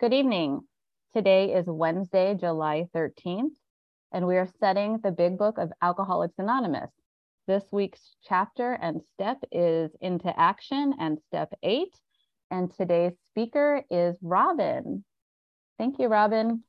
Good 0.00 0.14
evening. 0.14 0.60
Today 1.12 1.52
is 1.54 1.66
Wednesday, 1.66 2.36
July 2.38 2.86
13th, 2.94 3.50
and 4.12 4.28
we 4.28 4.36
are 4.36 4.46
studying 4.46 5.00
the 5.02 5.10
Big 5.10 5.36
Book 5.36 5.58
of 5.58 5.72
Alcoholics 5.82 6.38
Anonymous. 6.38 6.92
This 7.48 7.64
week's 7.72 8.14
chapter 8.22 8.74
and 8.74 9.00
step 9.14 9.38
is 9.50 9.90
Into 10.00 10.32
Action 10.38 10.94
and 11.00 11.18
Step 11.26 11.52
8, 11.64 11.88
and 12.52 12.72
today's 12.76 13.14
speaker 13.32 13.82
is 13.90 14.16
Robin. 14.22 15.04
Thank 15.78 15.98
you, 15.98 16.06
Robin. 16.06 16.62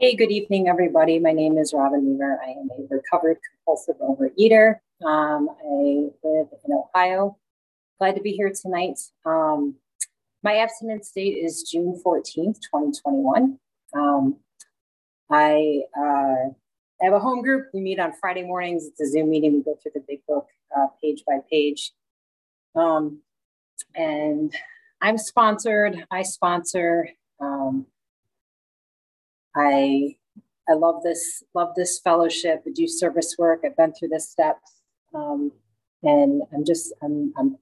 Hey, 0.00 0.16
good 0.16 0.32
evening, 0.32 0.66
everybody. 0.66 1.20
My 1.20 1.30
name 1.30 1.58
is 1.58 1.72
Robin 1.72 2.10
Weaver. 2.10 2.40
I 2.44 2.50
am 2.50 2.70
a 2.76 2.92
recovered 2.92 3.38
compulsive 3.52 3.98
overeater. 4.00 4.80
Um, 5.06 5.48
I 5.48 6.08
live 6.24 6.48
in 6.64 6.72
Ohio. 6.72 7.38
Glad 8.00 8.16
to 8.16 8.20
be 8.20 8.32
here 8.32 8.52
tonight. 8.52 8.98
Um, 9.24 9.76
my 10.46 10.58
abstinence 10.58 11.10
date 11.10 11.38
is 11.42 11.68
June 11.68 12.00
14th, 12.06 12.60
2021. 12.60 13.58
Um, 13.96 14.36
I 15.28 15.80
uh, 15.98 16.50
have 17.02 17.12
a 17.14 17.18
home 17.18 17.42
group. 17.42 17.66
We 17.74 17.80
meet 17.80 17.98
on 17.98 18.12
Friday 18.12 18.44
mornings. 18.44 18.86
It's 18.86 19.00
a 19.00 19.10
Zoom 19.10 19.30
meeting. 19.30 19.54
We 19.54 19.64
go 19.64 19.76
through 19.82 19.90
the 19.96 20.04
big 20.06 20.20
book 20.28 20.46
uh, 20.78 20.86
page 21.02 21.24
by 21.26 21.38
page. 21.50 21.90
Um, 22.76 23.22
and 23.96 24.54
I'm 25.02 25.18
sponsored. 25.18 26.06
I 26.12 26.22
sponsor. 26.22 27.08
Um, 27.40 27.86
I 29.56 30.14
I 30.68 30.74
love 30.74 31.02
this 31.02 31.42
love 31.54 31.74
this 31.74 31.98
fellowship. 31.98 32.62
I 32.68 32.70
do 32.72 32.86
service 32.86 33.34
work. 33.36 33.62
I've 33.64 33.76
been 33.76 33.94
through 33.94 34.10
the 34.10 34.20
steps, 34.20 34.80
um, 35.12 35.50
and 36.04 36.42
I'm 36.54 36.64
just 36.64 36.94
I'm 37.02 37.34
I'm 37.36 37.58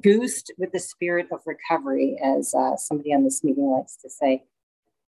goosed 0.00 0.52
with 0.58 0.72
the 0.72 0.78
spirit 0.78 1.28
of 1.32 1.40
recovery, 1.46 2.18
as 2.22 2.54
uh, 2.54 2.76
somebody 2.76 3.12
on 3.12 3.24
this 3.24 3.42
meeting 3.42 3.70
likes 3.70 3.96
to 3.96 4.10
say. 4.10 4.44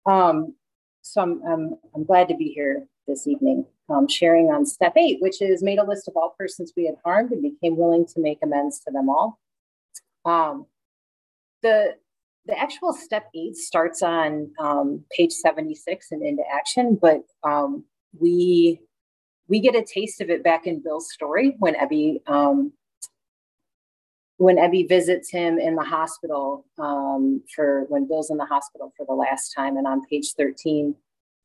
Um, 0.07 0.55
so 1.03 1.21
I'm, 1.21 1.43
I'm, 1.47 1.79
I'm, 1.95 2.05
glad 2.05 2.29
to 2.29 2.37
be 2.37 2.49
here 2.49 2.87
this 3.07 3.27
evening, 3.27 3.67
um, 3.89 4.09
sharing 4.09 4.47
on 4.47 4.67
step 4.67 4.97
eight, 4.97 5.19
which 5.21 5.43
is 5.43 5.63
made 5.63 5.79
a 5.79 5.85
list 5.85 6.09
of 6.09 6.15
all 6.17 6.35
persons 6.39 6.73
we 6.77 6.87
had 6.87 6.97
harmed 7.05 7.33
and 7.33 7.43
became 7.43 7.77
willing 7.77 8.07
to 8.07 8.21
make 8.21 8.39
amends 8.43 8.81
to 8.81 8.93
them 8.93 9.09
all. 9.09 9.41
Um, 10.25 10.67
the, 11.63 11.97
the 12.47 12.59
actual 12.59 12.93
step 12.93 13.27
eight 13.35 13.57
starts 13.57 14.03
on 14.03 14.51
um, 14.59 15.05
page 15.17 15.33
76 15.33 16.09
and 16.11 16.23
into 16.23 16.43
action, 16.53 16.99
but 17.01 17.23
um, 17.45 17.85
we 18.19 18.81
we 19.49 19.61
get 19.61 19.75
a 19.75 19.83
taste 19.83 20.21
of 20.21 20.31
it 20.31 20.43
back 20.43 20.67
in 20.67 20.83
Bill's 20.83 21.13
story 21.13 21.57
when 21.59 21.75
Ebby 21.75 22.27
um, 22.27 22.73
when 24.39 24.57
Ebby 24.57 24.89
visits 24.89 25.31
him 25.31 25.59
in 25.59 25.75
the 25.75 25.85
hospital 25.85 26.65
um, 26.79 27.43
for 27.55 27.85
when 27.89 28.09
Bill's 28.09 28.31
in 28.31 28.37
the 28.37 28.47
hospital 28.47 28.93
for 28.97 29.07
the 29.07 29.15
last 29.15 29.53
time, 29.57 29.77
and 29.77 29.87
on 29.87 30.05
page 30.07 30.33
13, 30.35 30.95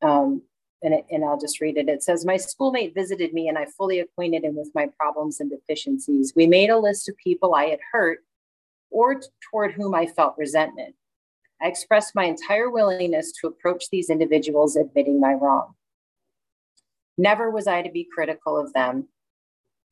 um, 0.01 0.41
and, 0.83 0.93
it, 0.93 1.05
and 1.09 1.23
I'll 1.23 1.39
just 1.39 1.59
read 1.59 1.77
it. 1.77 1.89
It 1.89 2.03
says, 2.03 2.25
My 2.25 2.37
schoolmate 2.37 2.93
visited 2.93 3.33
me 3.33 3.47
and 3.47 3.57
I 3.57 3.65
fully 3.65 3.99
acquainted 3.99 4.43
him 4.43 4.55
with 4.55 4.71
my 4.75 4.87
problems 4.99 5.39
and 5.39 5.49
deficiencies. 5.49 6.33
We 6.35 6.47
made 6.47 6.69
a 6.69 6.77
list 6.77 7.09
of 7.09 7.17
people 7.17 7.55
I 7.55 7.65
had 7.65 7.79
hurt 7.91 8.19
or 8.91 9.21
toward 9.49 9.73
whom 9.73 9.95
I 9.95 10.05
felt 10.05 10.37
resentment. 10.37 10.95
I 11.61 11.67
expressed 11.67 12.15
my 12.15 12.25
entire 12.25 12.69
willingness 12.69 13.31
to 13.41 13.47
approach 13.47 13.89
these 13.89 14.09
individuals, 14.09 14.75
admitting 14.75 15.19
my 15.19 15.33
wrong. 15.33 15.73
Never 17.17 17.49
was 17.49 17.65
I 17.65 17.81
to 17.81 17.91
be 17.91 18.07
critical 18.13 18.57
of 18.57 18.73
them, 18.73 19.07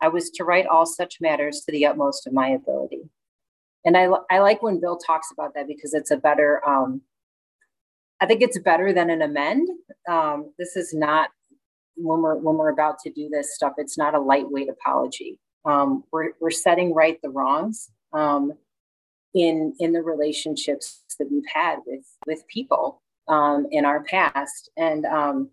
I 0.02 0.08
was 0.08 0.30
to 0.32 0.44
write 0.44 0.68
all 0.68 0.86
such 0.86 1.18
matters 1.22 1.62
to 1.62 1.72
the 1.72 1.86
utmost 1.86 2.28
of 2.28 2.34
my 2.34 2.50
ability. 2.50 3.10
And 3.86 3.96
I, 3.96 4.08
I 4.32 4.40
like 4.40 4.64
when 4.64 4.80
Bill 4.80 4.98
talks 4.98 5.28
about 5.32 5.54
that 5.56 5.68
because 5.68 5.94
it's 5.94 6.12
a 6.12 6.18
better, 6.18 6.68
um, 6.68 7.02
I 8.20 8.26
think 8.26 8.42
it's 8.42 8.60
better 8.60 8.92
than 8.94 9.10
an 9.10 9.22
amend. 9.22 9.70
Um, 10.10 10.54
this 10.58 10.76
is 10.76 10.94
not 10.94 11.30
when 11.96 12.22
we're 12.22 12.36
when 12.36 12.58
we're 12.58 12.70
about 12.70 13.00
to 13.00 13.12
do 13.12 13.30
this 13.30 13.56
stuff. 13.56 13.74
It's 13.78 13.98
not 13.98 14.16
a 14.16 14.20
lightweight 14.20 14.70
apology. 14.70 15.40
Um, 15.66 16.04
we're 16.12 16.32
we're 16.40 16.52
setting 16.52 16.94
right 16.94 17.20
the 17.22 17.30
wrongs 17.30 17.90
um, 18.14 18.54
in 19.34 19.74
in 19.80 19.94
the 19.94 20.02
relationships 20.02 21.04
that 21.20 21.30
we've 21.32 21.48
had 21.54 21.80
with 21.86 22.06
with 22.26 22.48
people 22.48 23.02
um, 23.28 23.68
in 23.72 23.86
our 23.86 24.04
past, 24.04 24.70
and 24.78 25.06
um, 25.06 25.50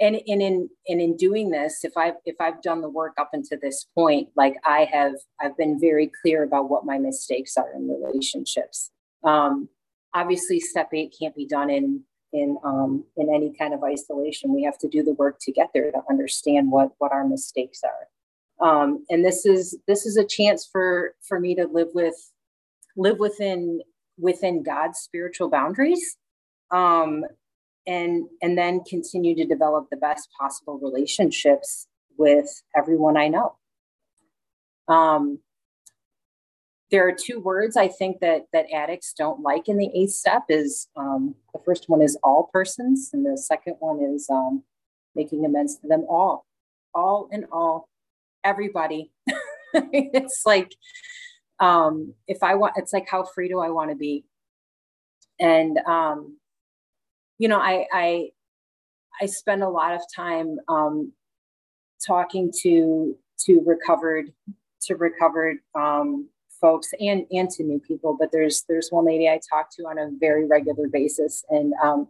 and, 0.00 0.16
and 0.26 0.42
in 0.42 0.68
and 0.86 1.00
in 1.00 1.16
doing 1.16 1.50
this 1.50 1.84
if 1.84 1.96
i've 1.96 2.14
if 2.24 2.36
i've 2.40 2.62
done 2.62 2.80
the 2.80 2.88
work 2.88 3.14
up 3.18 3.30
until 3.32 3.58
this 3.60 3.86
point 3.94 4.28
like 4.36 4.54
i 4.64 4.88
have 4.92 5.14
i've 5.40 5.56
been 5.56 5.78
very 5.80 6.10
clear 6.22 6.44
about 6.44 6.70
what 6.70 6.84
my 6.84 6.98
mistakes 6.98 7.56
are 7.56 7.72
in 7.74 7.88
relationships. 7.88 8.90
Um, 9.24 9.68
obviously 10.14 10.60
step 10.60 10.90
eight 10.92 11.14
can't 11.18 11.34
be 11.34 11.46
done 11.46 11.70
in 11.70 12.02
in 12.32 12.58
um, 12.62 13.04
in 13.16 13.34
any 13.34 13.54
kind 13.58 13.72
of 13.72 13.82
isolation. 13.82 14.54
We 14.54 14.64
have 14.64 14.78
to 14.78 14.88
do 14.88 15.02
the 15.02 15.14
work 15.14 15.38
to 15.42 15.52
get 15.52 15.70
there 15.72 15.90
to 15.90 16.02
understand 16.10 16.70
what 16.70 16.92
what 16.98 17.12
our 17.12 17.26
mistakes 17.26 17.80
are. 17.84 18.66
Um, 18.66 19.04
and 19.08 19.24
this 19.24 19.46
is 19.46 19.78
this 19.86 20.04
is 20.04 20.16
a 20.16 20.24
chance 20.24 20.68
for 20.70 21.14
for 21.22 21.40
me 21.40 21.54
to 21.54 21.66
live 21.66 21.88
with 21.94 22.16
live 22.96 23.18
within 23.18 23.80
within 24.18 24.62
god's 24.62 24.98
spiritual 24.98 25.48
boundaries. 25.48 26.16
Um, 26.70 27.24
and 27.88 28.26
and 28.42 28.56
then 28.56 28.84
continue 28.84 29.34
to 29.34 29.46
develop 29.46 29.88
the 29.90 29.96
best 29.96 30.28
possible 30.38 30.78
relationships 30.78 31.88
with 32.18 32.62
everyone 32.76 33.16
I 33.16 33.28
know. 33.28 33.56
Um, 34.88 35.40
there 36.90 37.06
are 37.08 37.12
two 37.12 37.40
words 37.40 37.76
I 37.76 37.88
think 37.88 38.20
that 38.20 38.42
that 38.52 38.66
addicts 38.74 39.14
don't 39.14 39.40
like 39.40 39.68
in 39.68 39.78
the 39.78 39.90
eighth 39.94 40.12
step. 40.12 40.44
Is 40.50 40.88
um, 40.96 41.34
the 41.54 41.60
first 41.64 41.88
one 41.88 42.02
is 42.02 42.16
all 42.22 42.50
persons, 42.52 43.10
and 43.12 43.24
the 43.24 43.38
second 43.38 43.76
one 43.80 44.00
is 44.02 44.28
um, 44.30 44.62
making 45.14 45.44
amends 45.46 45.78
to 45.78 45.88
them 45.88 46.04
all, 46.08 46.44
all 46.94 47.28
in 47.32 47.46
all, 47.50 47.88
everybody. 48.44 49.12
it's 49.72 50.42
like 50.44 50.74
um, 51.58 52.12
if 52.26 52.42
I 52.42 52.54
want, 52.54 52.74
it's 52.76 52.92
like 52.92 53.08
how 53.08 53.24
free 53.24 53.48
do 53.48 53.60
I 53.60 53.70
want 53.70 53.90
to 53.90 53.96
be, 53.96 54.24
and 55.40 55.78
um, 55.86 56.36
you 57.38 57.48
know, 57.48 57.58
I 57.58 57.86
I 57.92 58.28
I 59.20 59.26
spend 59.26 59.62
a 59.62 59.68
lot 59.68 59.94
of 59.94 60.02
time 60.14 60.58
um, 60.68 61.12
talking 62.06 62.52
to 62.62 63.16
to 63.46 63.62
recovered 63.64 64.32
to 64.82 64.96
recovered 64.96 65.58
um, 65.74 66.28
folks 66.60 66.88
and 67.00 67.26
and 67.30 67.48
to 67.50 67.62
new 67.62 67.80
people. 67.80 68.16
But 68.18 68.30
there's 68.32 68.64
there's 68.68 68.88
one 68.90 69.06
lady 69.06 69.28
I 69.28 69.40
talk 69.48 69.68
to 69.76 69.84
on 69.84 69.98
a 69.98 70.10
very 70.18 70.46
regular 70.46 70.88
basis, 70.88 71.44
and 71.48 71.72
um, 71.82 72.08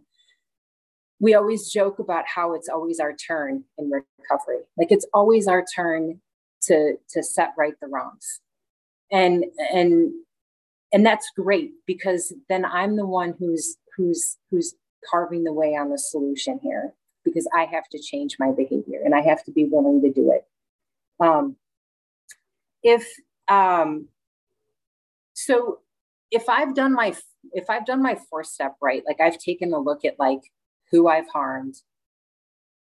we 1.19 1.35
always 1.35 1.71
joke 1.71 1.99
about 1.99 2.25
how 2.27 2.53
it's 2.53 2.69
always 2.69 2.99
our 2.99 3.13
turn 3.13 3.63
in 3.77 3.91
recovery. 3.91 4.63
Like 4.77 4.91
it's 4.91 5.05
always 5.13 5.47
our 5.47 5.63
turn 5.75 6.19
to 6.63 6.95
to 7.11 7.23
set 7.23 7.53
right 7.57 7.73
the 7.81 7.87
wrongs, 7.87 8.41
and 9.11 9.45
and 9.71 10.11
and 10.91 11.05
that's 11.05 11.29
great 11.35 11.71
because 11.85 12.33
then 12.49 12.65
I'm 12.65 12.95
the 12.95 13.05
one 13.05 13.35
who's 13.37 13.77
who's 13.95 14.37
who's 14.49 14.73
carving 15.09 15.43
the 15.43 15.53
way 15.53 15.75
on 15.75 15.89
the 15.89 15.97
solution 15.97 16.59
here 16.61 16.93
because 17.23 17.47
I 17.55 17.65
have 17.65 17.87
to 17.89 17.99
change 17.99 18.37
my 18.39 18.51
behavior 18.51 19.01
and 19.03 19.13
I 19.13 19.21
have 19.21 19.43
to 19.45 19.51
be 19.51 19.65
willing 19.65 20.01
to 20.01 20.11
do 20.11 20.31
it. 20.31 20.45
Um, 21.23 21.55
if 22.83 23.07
um, 23.47 24.07
so, 25.33 25.79
if 26.31 26.47
I've 26.47 26.75
done 26.75 26.93
my 26.93 27.15
if 27.53 27.69
I've 27.69 27.85
done 27.85 28.01
my 28.01 28.17
fourth 28.29 28.47
step 28.47 28.75
right, 28.81 29.03
like 29.05 29.19
I've 29.19 29.37
taken 29.37 29.73
a 29.73 29.79
look 29.79 30.05
at 30.05 30.19
like 30.19 30.41
who 30.91 31.07
I've 31.07 31.27
harmed, 31.29 31.75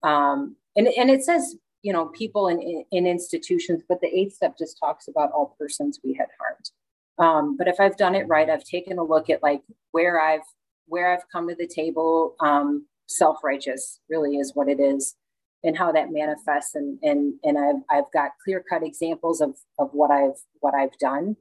um, 0.04 0.56
and 0.76 0.88
and 0.88 1.10
it 1.10 1.24
says 1.24 1.56
you 1.84 1.94
know 1.94 2.08
people 2.08 2.48
in, 2.48 2.62
in, 2.62 2.86
in 2.92 3.08
institutions, 3.08 3.84
but 3.88 4.02
the 4.02 4.08
eighth 4.08 4.34
step 4.34 4.58
just 4.58 4.78
talks 4.80 5.08
about 5.08 5.32
all 5.32 5.56
persons 5.60 6.00
we 6.04 6.14
had 6.14 6.28
harmed. 6.40 6.72
Um, 7.20 7.58
but 7.58 7.68
if 7.68 7.80
I've 7.80 7.98
done 7.98 8.16
it 8.16 8.28
right, 8.28 8.50
I've 8.50 8.64
taken 8.64 8.98
a 8.98 9.04
look 9.04 9.30
at 9.30 9.44
like 9.44 9.62
where 9.92 10.20
I've 10.20 10.46
where 10.88 11.14
I've 11.14 11.30
come 11.32 11.48
to 11.50 11.56
the 11.56 11.68
table, 11.68 12.36
um, 12.40 12.86
self 13.08 13.44
righteous 13.44 14.00
really 14.10 14.38
is 14.38 14.52
what 14.56 14.70
it 14.70 14.80
is, 14.80 15.16
and 15.64 15.78
how 15.78 15.92
that 15.92 16.12
manifests. 16.12 16.76
And 16.76 17.00
and 17.04 17.34
and 17.44 17.58
I've 17.58 17.84
I've 17.90 18.12
got 18.14 18.32
clear 18.44 18.64
cut 18.68 18.84
examples 18.84 19.42
of 19.42 19.56
of 19.80 19.90
what 19.94 20.12
I've 20.12 20.40
what 20.60 20.74
I've 20.74 20.98
done. 21.00 21.36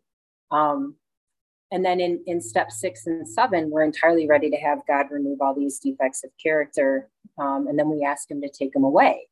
Um, 0.50 0.96
and 1.72 1.84
then 1.84 2.00
in 2.00 2.22
in 2.26 2.40
step 2.40 2.70
six 2.70 3.06
and 3.06 3.28
seven, 3.28 3.70
we're 3.70 3.84
entirely 3.84 4.26
ready 4.28 4.50
to 4.50 4.56
have 4.56 4.86
God 4.86 5.06
remove 5.10 5.40
all 5.40 5.54
these 5.54 5.78
defects 5.78 6.22
of 6.24 6.30
character, 6.42 7.08
um, 7.38 7.66
and 7.68 7.78
then 7.78 7.90
we 7.90 8.04
ask 8.04 8.30
Him 8.30 8.40
to 8.42 8.48
take 8.48 8.72
them 8.72 8.84
away. 8.84 9.28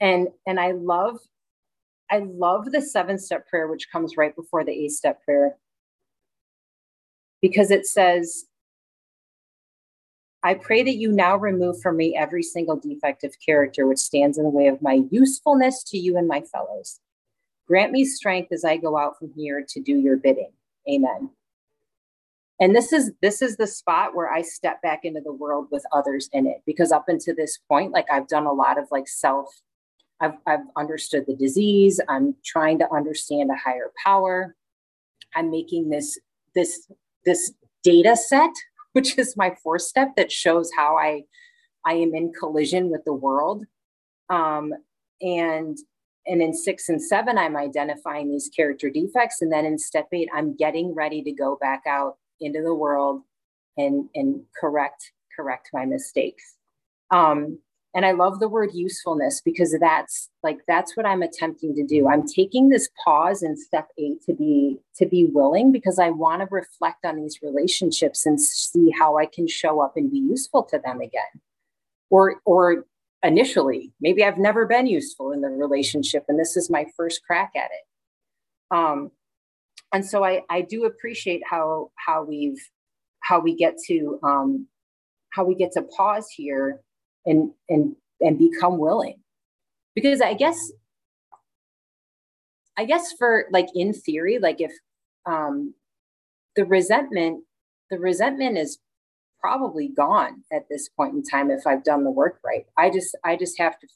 And 0.00 0.28
and 0.46 0.58
I 0.58 0.72
love 0.72 1.18
I 2.10 2.18
love 2.18 2.72
the 2.72 2.80
seven 2.80 3.18
step 3.18 3.46
prayer, 3.48 3.68
which 3.68 3.90
comes 3.90 4.16
right 4.16 4.34
before 4.34 4.64
the 4.64 4.72
eight 4.72 4.92
step 4.92 5.22
prayer, 5.24 5.56
because 7.42 7.70
it 7.70 7.86
says, 7.86 8.44
I 10.42 10.54
pray 10.54 10.82
that 10.84 10.96
you 10.96 11.12
now 11.12 11.36
remove 11.36 11.80
from 11.80 11.96
me 11.96 12.16
every 12.16 12.42
single 12.42 12.76
defect 12.76 13.24
of 13.24 13.34
character 13.44 13.86
which 13.86 13.98
stands 13.98 14.38
in 14.38 14.44
the 14.44 14.50
way 14.50 14.68
of 14.68 14.82
my 14.82 15.02
usefulness 15.10 15.82
to 15.84 15.98
you 15.98 16.16
and 16.16 16.28
my 16.28 16.42
fellows. 16.42 17.00
Grant 17.66 17.92
me 17.92 18.04
strength 18.04 18.52
as 18.52 18.64
I 18.64 18.76
go 18.76 18.96
out 18.96 19.18
from 19.18 19.32
here 19.36 19.64
to 19.68 19.80
do 19.80 19.96
your 19.96 20.16
bidding. 20.16 20.52
Amen. 20.90 21.30
and 22.60 22.74
this 22.74 22.92
is 22.92 23.12
this 23.22 23.42
is 23.42 23.56
the 23.56 23.66
spot 23.66 24.14
where 24.14 24.30
i 24.30 24.42
step 24.42 24.80
back 24.82 25.04
into 25.04 25.20
the 25.20 25.32
world 25.32 25.68
with 25.70 25.84
others 25.92 26.28
in 26.32 26.46
it 26.46 26.62
because 26.66 26.92
up 26.92 27.08
until 27.08 27.34
this 27.36 27.58
point 27.68 27.92
like 27.92 28.06
i've 28.10 28.28
done 28.28 28.46
a 28.46 28.52
lot 28.52 28.78
of 28.78 28.86
like 28.90 29.08
self 29.08 29.48
i've, 30.20 30.34
I've 30.46 30.66
understood 30.76 31.26
the 31.26 31.36
disease 31.36 32.00
i'm 32.08 32.34
trying 32.44 32.78
to 32.80 32.92
understand 32.92 33.50
a 33.50 33.56
higher 33.56 33.92
power 34.04 34.56
i'm 35.34 35.50
making 35.50 35.90
this 35.90 36.18
this 36.54 36.90
this 37.24 37.52
data 37.82 38.16
set 38.16 38.52
which 38.92 39.18
is 39.18 39.36
my 39.36 39.54
fourth 39.62 39.82
step 39.82 40.16
that 40.16 40.32
shows 40.32 40.70
how 40.76 40.96
i 40.96 41.22
i 41.84 41.92
am 41.92 42.14
in 42.14 42.32
collision 42.32 42.90
with 42.90 43.04
the 43.04 43.12
world. 43.12 43.64
Um 44.28 44.72
and 45.20 45.76
and 46.26 46.42
in 46.42 46.52
six 46.52 46.88
and 46.88 47.02
seven 47.02 47.38
i'm 47.38 47.56
identifying 47.56 48.30
these 48.30 48.50
character 48.54 48.90
defects. 48.90 49.42
And 49.42 49.52
then 49.52 49.64
in 49.64 49.78
step 49.78 50.08
eight 50.12 50.28
i'm 50.34 50.56
getting 50.56 50.94
ready 50.94 51.22
to 51.22 51.32
go 51.32 51.56
back 51.60 51.82
out 51.86 52.16
into 52.40 52.62
the 52.62 52.74
world 52.74 53.22
and 53.76 54.08
and 54.14 54.42
correct 54.60 55.12
correct 55.34 55.70
my 55.72 55.84
mistakes. 55.84 56.56
Um, 57.10 57.58
and 57.94 58.04
i 58.04 58.12
love 58.12 58.38
the 58.38 58.48
word 58.48 58.70
usefulness 58.74 59.40
because 59.44 59.74
that's 59.80 60.28
like 60.42 60.58
that's 60.68 60.96
what 60.96 61.06
i'm 61.06 61.22
attempting 61.22 61.74
to 61.74 61.84
do. 61.84 62.08
I'm 62.08 62.26
taking 62.26 62.68
this 62.68 62.88
pause 63.04 63.42
in 63.42 63.56
step 63.56 63.88
eight 63.98 64.22
to 64.22 64.34
be 64.34 64.78
to 64.96 65.06
be 65.06 65.26
willing 65.26 65.72
because 65.72 65.98
i 65.98 66.10
want 66.10 66.42
to 66.42 66.48
reflect 66.50 67.04
on 67.04 67.16
these 67.16 67.40
relationships 67.42 68.26
and 68.26 68.40
see 68.40 68.90
how 68.98 69.18
i 69.18 69.26
can 69.26 69.48
show 69.48 69.80
up 69.80 69.96
and 69.96 70.10
be 70.10 70.18
useful 70.18 70.62
to 70.64 70.78
them 70.78 71.00
again. 71.00 71.40
Or 72.10 72.40
or 72.44 72.86
initially 73.24 73.92
maybe 74.00 74.22
i've 74.22 74.38
never 74.38 74.64
been 74.64 74.86
useful 74.86 75.32
in 75.32 75.40
the 75.40 75.48
relationship 75.48 76.24
and 76.28 76.38
this 76.38 76.56
is 76.56 76.70
my 76.70 76.86
first 76.96 77.22
crack 77.26 77.52
at 77.56 77.70
it. 77.70 78.76
Um, 78.76 79.10
and 79.92 80.04
so 80.04 80.24
I, 80.24 80.42
I 80.50 80.60
do 80.62 80.84
appreciate 80.84 81.42
how 81.48 81.90
how 81.96 82.24
we've 82.24 82.60
how 83.20 83.40
we 83.40 83.54
get 83.54 83.76
to 83.86 84.18
um, 84.22 84.66
how 85.30 85.44
we 85.44 85.54
get 85.54 85.72
to 85.72 85.82
pause 85.82 86.28
here 86.30 86.80
and 87.28 87.52
and 87.68 87.94
and 88.20 88.38
become 88.38 88.78
willing 88.78 89.20
because 89.94 90.20
I 90.20 90.34
guess 90.34 90.72
I 92.76 92.84
guess 92.84 93.12
for 93.12 93.46
like 93.52 93.68
in 93.74 93.92
theory 93.92 94.38
like 94.38 94.60
if 94.60 94.72
um, 95.26 95.74
the 96.56 96.64
resentment 96.64 97.44
the 97.90 97.98
resentment 97.98 98.58
is 98.58 98.78
probably 99.40 99.88
gone 99.88 100.42
at 100.52 100.68
this 100.68 100.88
point 100.88 101.14
in 101.14 101.22
time 101.22 101.50
if 101.50 101.66
I've 101.66 101.84
done 101.84 102.04
the 102.04 102.10
work 102.10 102.40
right. 102.44 102.66
I 102.76 102.90
just 102.90 103.16
I 103.24 103.36
just 103.36 103.58
have 103.58 103.78
to 103.78 103.86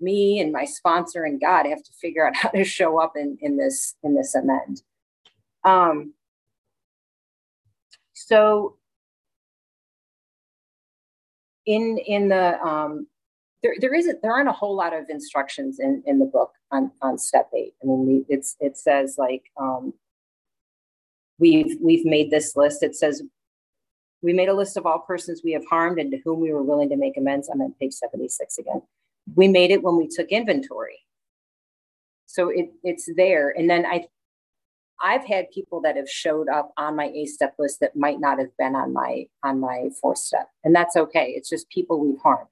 me 0.00 0.40
and 0.40 0.52
my 0.52 0.64
sponsor 0.64 1.24
and 1.24 1.40
God 1.40 1.66
have 1.66 1.82
to 1.82 1.92
figure 2.00 2.26
out 2.26 2.36
how 2.36 2.50
to 2.50 2.64
show 2.64 3.00
up 3.00 3.12
in 3.16 3.36
in 3.40 3.56
this 3.56 3.94
in 4.02 4.14
this 4.14 4.34
amend. 4.34 4.82
Um, 5.64 6.14
so 8.14 8.76
in 11.66 11.98
in 12.06 12.28
the 12.28 12.60
um, 12.60 13.06
there 13.62 13.74
there 13.80 13.94
isn't 13.94 14.22
there 14.22 14.32
aren't 14.32 14.48
a 14.48 14.52
whole 14.52 14.76
lot 14.76 14.94
of 14.94 15.08
instructions 15.08 15.78
in 15.80 16.02
in 16.06 16.18
the 16.18 16.24
book 16.24 16.52
on 16.70 16.90
on 17.02 17.18
step 17.18 17.50
eight. 17.54 17.74
I 17.82 17.86
mean, 17.86 18.06
we, 18.06 18.24
it's 18.28 18.56
it 18.60 18.78
says 18.78 19.16
like 19.18 19.44
um, 19.60 19.92
we've 21.38 21.76
we've 21.80 22.04
made 22.04 22.30
this 22.30 22.56
list. 22.56 22.82
It 22.82 22.94
says 22.94 23.22
we 24.22 24.32
made 24.32 24.48
a 24.48 24.54
list 24.54 24.76
of 24.76 24.86
all 24.86 25.00
persons 25.00 25.42
we 25.44 25.52
have 25.52 25.66
harmed 25.68 25.98
and 25.98 26.10
to 26.10 26.18
whom 26.24 26.40
we 26.40 26.52
were 26.52 26.62
willing 26.62 26.88
to 26.88 26.96
make 26.96 27.16
amends. 27.16 27.48
I'm 27.48 27.60
on 27.60 27.74
page 27.78 27.92
76 27.92 28.58
again. 28.58 28.82
We 29.34 29.46
made 29.46 29.70
it 29.70 29.82
when 29.82 29.96
we 29.96 30.08
took 30.08 30.28
inventory. 30.28 31.00
So 32.26 32.48
it, 32.48 32.70
it's 32.82 33.08
there. 33.16 33.50
And 33.50 33.68
then 33.68 33.84
I 33.86 34.06
I've 35.02 35.24
had 35.24 35.50
people 35.50 35.80
that 35.82 35.96
have 35.96 36.08
showed 36.08 36.48
up 36.48 36.72
on 36.78 36.96
my 36.96 37.06
A 37.06 37.26
step 37.26 37.54
list 37.58 37.80
that 37.80 37.96
might 37.96 38.20
not 38.20 38.38
have 38.38 38.56
been 38.58 38.74
on 38.74 38.92
my 38.92 39.26
on 39.42 39.60
my 39.60 39.88
fourth 40.00 40.18
step, 40.18 40.48
and 40.64 40.74
that's 40.74 40.96
okay. 40.96 41.32
It's 41.36 41.48
just 41.48 41.68
people 41.68 42.00
we've 42.00 42.20
harmed. 42.22 42.48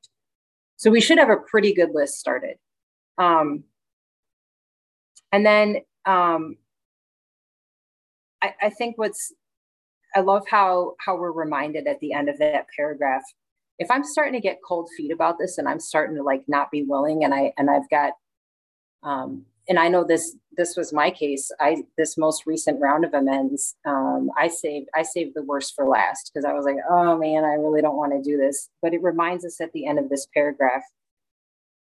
So 0.76 0.91
we 0.91 1.00
should 1.00 1.19
have 1.19 1.31
a 1.31 1.37
pretty 1.37 1.73
good 1.73 1.91
list 1.94 2.19
started. 2.19 2.56
Um, 3.17 3.64
and 5.32 5.46
then 5.46 5.76
um, 6.05 6.56
I, 8.43 8.55
I 8.62 8.70
think 8.70 8.99
what's 8.99 9.32
I 10.14 10.20
love 10.20 10.44
how 10.49 10.94
how 11.05 11.17
we're 11.17 11.32
reminded 11.32 11.87
at 11.87 12.00
the 12.00 12.12
end 12.12 12.29
of 12.29 12.38
that 12.38 12.67
paragraph. 12.76 13.23
If 13.79 13.90
I'm 13.90 14.05
starting 14.05 14.35
to 14.35 14.40
get 14.40 14.58
cold 14.67 14.88
feet 14.97 15.11
about 15.11 15.38
this, 15.38 15.58
and 15.58 15.69
I'm 15.69 15.81
starting 15.81 16.17
to 16.17 16.23
like 16.23 16.44
not 16.47 16.70
be 16.70 16.82
willing, 16.82 17.25
and 17.25 17.35
I 17.35 17.52
and 17.56 17.70
I've 17.70 17.88
got 17.90 18.12
um, 19.02 19.47
and 19.69 19.78
I 19.78 19.88
know 19.88 20.05
this 20.05 20.37
this 20.56 20.76
was 20.76 20.93
my 20.93 21.11
case. 21.11 21.50
I 21.61 21.84
this 21.96 22.16
most 22.19 22.46
recent 22.46 22.81
round 22.81 23.05
of 23.05 23.14
amends, 23.14 23.76
um, 23.87 24.31
I 24.38 24.49
saved 24.49 24.88
I 24.94 25.02
saved 25.02 25.32
the 25.34 25.43
worst 25.43 25.75
for 25.75 25.87
last 25.87 26.31
because 26.32 26.44
I 26.44 26.52
was 26.52 26.64
like, 26.64 26.76
oh 26.90 27.16
man, 27.16 27.44
I 27.44 27.55
really 27.55 27.81
don't 27.81 27.96
want 27.96 28.12
to 28.12 28.22
do 28.22 28.37
this. 28.37 28.69
But 28.82 28.94
it 28.94 29.02
reminds 29.02 29.44
us 29.44 29.61
at 29.61 29.72
the 29.72 29.87
end 29.87 29.99
of 29.99 30.08
this 30.08 30.26
paragraph, 30.34 30.82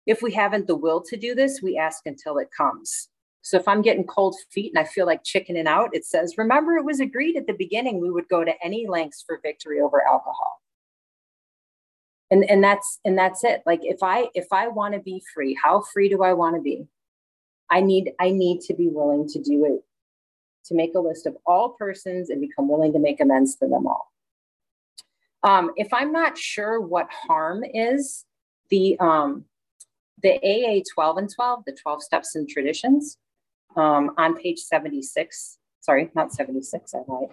if 0.05 0.21
we 0.21 0.31
haven't 0.33 0.67
the 0.67 0.75
will 0.75 1.01
to 1.01 1.17
do 1.17 1.33
this, 1.35 1.61
we 1.61 1.77
ask 1.77 2.05
until 2.05 2.37
it 2.37 2.49
comes. 2.55 3.09
So 3.43 3.57
if 3.57 3.67
I'm 3.67 3.81
getting 3.81 4.05
cold 4.05 4.35
feet 4.51 4.71
and 4.75 4.79
I 4.79 4.87
feel 4.87 5.05
like 5.07 5.23
chickening 5.23 5.67
out, 5.67 5.89
it 5.93 6.05
says, 6.05 6.37
remember 6.37 6.77
it 6.77 6.85
was 6.85 6.99
agreed 6.99 7.37
at 7.37 7.47
the 7.47 7.53
beginning 7.53 7.99
we 7.99 8.11
would 8.11 8.29
go 8.29 8.43
to 8.43 8.53
any 8.63 8.85
lengths 8.87 9.23
for 9.25 9.39
victory 9.41 9.81
over 9.81 10.05
alcohol. 10.05 10.61
And 12.29 12.49
and 12.49 12.63
that's 12.63 12.99
and 13.03 13.17
that's 13.17 13.43
it. 13.43 13.61
Like 13.65 13.81
if 13.83 13.97
I 14.03 14.27
if 14.33 14.47
I 14.51 14.67
want 14.67 14.93
to 14.93 14.99
be 14.99 15.21
free, 15.33 15.57
how 15.61 15.81
free 15.93 16.09
do 16.09 16.23
I 16.23 16.33
want 16.33 16.55
to 16.55 16.61
be? 16.61 16.87
I 17.71 17.79
need 17.79 18.11
I 18.19 18.29
need 18.29 18.61
to 18.61 18.73
be 18.73 18.89
willing 18.89 19.27
to 19.29 19.41
do 19.41 19.65
it, 19.65 19.83
to 20.65 20.75
make 20.75 20.93
a 20.93 20.99
list 20.99 21.25
of 21.25 21.37
all 21.45 21.69
persons 21.69 22.29
and 22.29 22.41
become 22.41 22.67
willing 22.67 22.91
to 22.93 22.99
make 22.99 23.21
amends 23.21 23.55
to 23.55 23.67
them 23.67 23.87
all. 23.87 24.11
Um, 25.43 25.71
if 25.77 25.91
I'm 25.93 26.11
not 26.11 26.37
sure 26.37 26.79
what 26.79 27.07
harm 27.09 27.63
is, 27.63 28.25
the 28.69 28.99
um, 28.99 29.45
the 30.21 30.35
AA 30.43 30.83
12 30.93 31.17
and 31.17 31.29
12, 31.33 31.63
the 31.65 31.77
12 31.81 32.03
steps 32.03 32.35
and 32.35 32.47
traditions, 32.47 33.17
um, 33.75 34.11
on 34.17 34.35
page 34.35 34.59
76, 34.59 35.57
sorry, 35.79 36.11
not 36.13 36.31
76, 36.31 36.93
I 36.93 36.99
lied, 37.07 37.29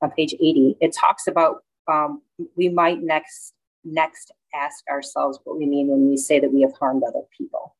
on 0.00 0.10
page 0.10 0.34
80, 0.34 0.78
it 0.80 0.92
talks 0.92 1.28
about 1.28 1.62
um, 1.86 2.22
we 2.56 2.70
might 2.70 3.02
next 3.02 3.52
next 3.84 4.32
ask 4.54 4.84
ourselves 4.88 5.38
what 5.44 5.58
we 5.58 5.66
mean 5.66 5.88
when 5.88 6.08
we 6.08 6.16
say 6.16 6.40
that 6.40 6.52
we 6.52 6.62
have 6.62 6.72
harmed 6.78 7.02
other 7.02 7.22
people 7.36 7.74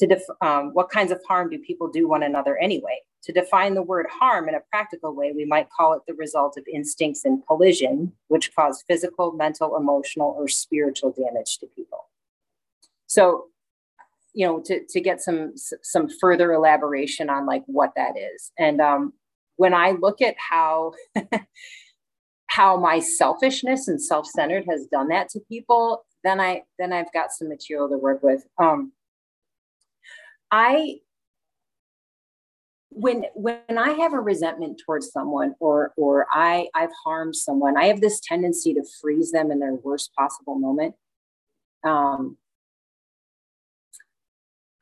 to 0.00 0.06
def- 0.06 0.36
um, 0.40 0.70
what 0.72 0.88
kinds 0.88 1.12
of 1.12 1.20
harm 1.28 1.50
do 1.50 1.58
people 1.58 1.86
do 1.86 2.08
one 2.08 2.22
another 2.22 2.56
anyway? 2.56 2.98
To 3.24 3.32
define 3.32 3.74
the 3.74 3.82
word 3.82 4.06
harm 4.10 4.48
in 4.48 4.54
a 4.54 4.60
practical 4.70 5.14
way, 5.14 5.32
we 5.32 5.44
might 5.44 5.68
call 5.68 5.92
it 5.92 6.00
the 6.08 6.14
result 6.14 6.56
of 6.56 6.66
instincts 6.72 7.26
in 7.26 7.42
collision, 7.46 8.12
which 8.28 8.54
cause 8.56 8.82
physical, 8.88 9.32
mental, 9.32 9.76
emotional, 9.76 10.34
or 10.38 10.48
spiritual 10.48 11.12
damage 11.12 11.58
to 11.58 11.66
people. 11.66 12.08
So, 13.08 13.48
you 14.32 14.46
know, 14.46 14.60
to, 14.64 14.80
to 14.88 15.00
get 15.00 15.20
some 15.20 15.52
some 15.56 16.08
further 16.08 16.52
elaboration 16.52 17.28
on 17.28 17.44
like 17.44 17.62
what 17.66 17.92
that 17.96 18.14
is, 18.16 18.52
and 18.58 18.80
um, 18.80 19.12
when 19.56 19.74
I 19.74 19.90
look 19.90 20.22
at 20.22 20.36
how 20.38 20.92
how 22.46 22.78
my 22.78 23.00
selfishness 23.00 23.86
and 23.86 24.02
self-centered 24.02 24.64
has 24.68 24.86
done 24.86 25.08
that 25.08 25.28
to 25.30 25.40
people, 25.40 26.06
then 26.24 26.40
I 26.40 26.62
then 26.78 26.92
I've 26.92 27.12
got 27.12 27.32
some 27.32 27.50
material 27.50 27.88
to 27.90 27.98
work 27.98 28.22
with. 28.22 28.46
Um, 28.56 28.92
I 30.50 30.96
when 32.90 33.24
when 33.34 33.78
I 33.78 33.90
have 33.92 34.12
a 34.12 34.20
resentment 34.20 34.80
towards 34.84 35.12
someone 35.12 35.54
or 35.60 35.92
or 35.96 36.26
I 36.32 36.68
I've 36.74 36.90
harmed 37.04 37.36
someone, 37.36 37.76
I 37.76 37.86
have 37.86 38.00
this 38.00 38.20
tendency 38.20 38.74
to 38.74 38.82
freeze 39.00 39.32
them 39.32 39.50
in 39.50 39.60
their 39.60 39.74
worst 39.74 40.12
possible 40.14 40.58
moment. 40.58 40.94
Um, 41.84 42.36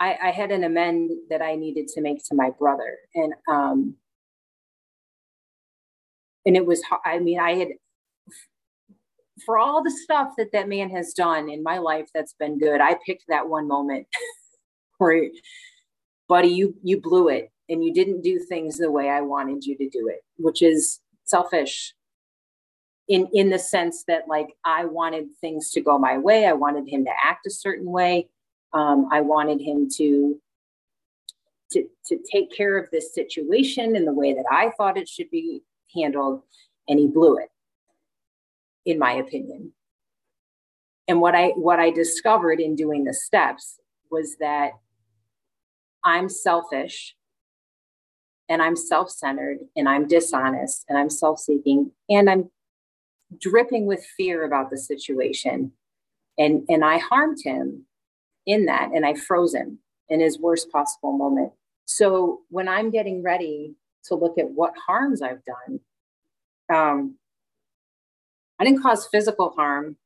I, 0.01 0.17
I 0.23 0.31
had 0.31 0.53
an 0.53 0.65
amend 0.65 1.11
that 1.29 1.43
I 1.43 1.57
needed 1.57 1.89
to 1.89 2.01
make 2.01 2.25
to 2.25 2.35
my 2.35 2.51
brother, 2.51 2.99
and 3.15 3.35
um, 3.49 3.97
and 6.47 6.57
it 6.57 6.65
was 6.65 6.83
I 7.05 7.19
mean 7.19 7.39
I 7.39 7.55
had 7.55 7.69
for 9.45 9.59
all 9.59 9.83
the 9.83 9.91
stuff 9.91 10.33
that 10.39 10.53
that 10.53 10.69
man 10.69 10.91
has 10.91 11.13
done 11.13 11.49
in 11.49 11.63
my 11.63 11.79
life 11.79 12.09
that's 12.15 12.35
been 12.35 12.59
good. 12.59 12.81
I 12.81 12.97
picked 13.05 13.25
that 13.29 13.49
one 13.49 13.69
moment 13.69 14.07
where 14.99 15.31
buddy 16.29 16.49
you 16.49 16.75
you 16.83 17.01
blew 17.01 17.29
it 17.29 17.51
and 17.69 17.85
you 17.85 17.93
didn't 17.93 18.23
do 18.23 18.39
things 18.39 18.77
the 18.77 18.91
way 18.91 19.09
i 19.09 19.21
wanted 19.21 19.65
you 19.65 19.77
to 19.77 19.89
do 19.89 20.09
it 20.09 20.23
which 20.37 20.63
is 20.63 21.01
selfish 21.25 21.95
in 23.09 23.29
in 23.33 23.51
the 23.51 23.59
sense 23.59 24.05
that 24.07 24.29
like 24.29 24.49
i 24.65 24.85
wanted 24.85 25.27
things 25.41 25.71
to 25.71 25.81
go 25.81 25.99
my 25.99 26.19
way. 26.19 26.47
I 26.47 26.53
wanted 26.53 26.89
him 26.89 27.05
to 27.05 27.11
act 27.25 27.47
a 27.47 27.51
certain 27.51 27.91
way. 27.91 28.29
Um, 28.73 29.09
i 29.11 29.21
wanted 29.21 29.61
him 29.61 29.89
to 29.97 30.39
to 31.73 31.85
to 32.07 32.19
take 32.31 32.55
care 32.55 32.79
of 32.79 32.91
this 32.91 33.15
situation 33.15 33.97
in 33.97 34.05
the 34.05 34.13
way 34.13 34.35
that 34.35 34.45
i 34.51 34.71
thought 34.77 34.99
it 34.99 35.09
should 35.09 35.31
be 35.31 35.63
handled 35.95 36.43
and 36.89 36.99
he 36.99 37.07
blew 37.07 37.39
it 37.39 37.49
in 38.85 38.99
my 38.99 39.13
opinion. 39.13 39.73
And 41.07 41.21
what 41.21 41.35
i 41.35 41.49
what 41.49 41.79
i 41.81 41.91
discovered 41.91 42.61
in 42.61 42.75
doing 42.75 43.05
the 43.05 43.15
steps 43.15 43.79
was 44.11 44.37
that 44.41 44.73
I'm 46.05 46.29
selfish 46.29 47.15
and 48.49 48.63
I'm 48.63 48.77
self 48.77 49.11
centered 49.11 49.59
and 49.77 49.89
I'm 49.89 50.07
dishonest 50.07 50.85
and 50.89 50.99
I'm 50.99 51.11
self 51.11 51.39
seeking 51.39 51.93
and 52.09 52.31
I'm 52.31 52.51
dripping 53.41 53.87
with 53.87 54.05
fear 54.17 54.45
about 54.45 54.71
the 54.71 54.79
situation. 54.79 55.73
And, 56.39 56.65
and 56.69 56.85
I 56.85 56.99
harmed 56.99 57.39
him 57.45 57.85
in 58.47 58.67
that 58.67 58.91
and 58.95 59.05
I 59.05 59.15
froze 59.15 59.55
him 59.55 59.81
in 60.09 60.21
his 60.21 60.39
worst 60.39 60.71
possible 60.71 61.17
moment. 61.17 61.53
So 61.85 62.41
when 62.49 62.69
I'm 62.69 62.91
getting 62.91 63.23
ready 63.23 63.75
to 64.05 64.15
look 64.15 64.39
at 64.39 64.51
what 64.51 64.73
harms 64.87 65.21
I've 65.21 65.43
done, 65.45 65.81
um, 66.73 67.17
I 68.59 68.65
didn't 68.65 68.83
cause 68.83 69.07
physical 69.07 69.51
harm. 69.51 69.97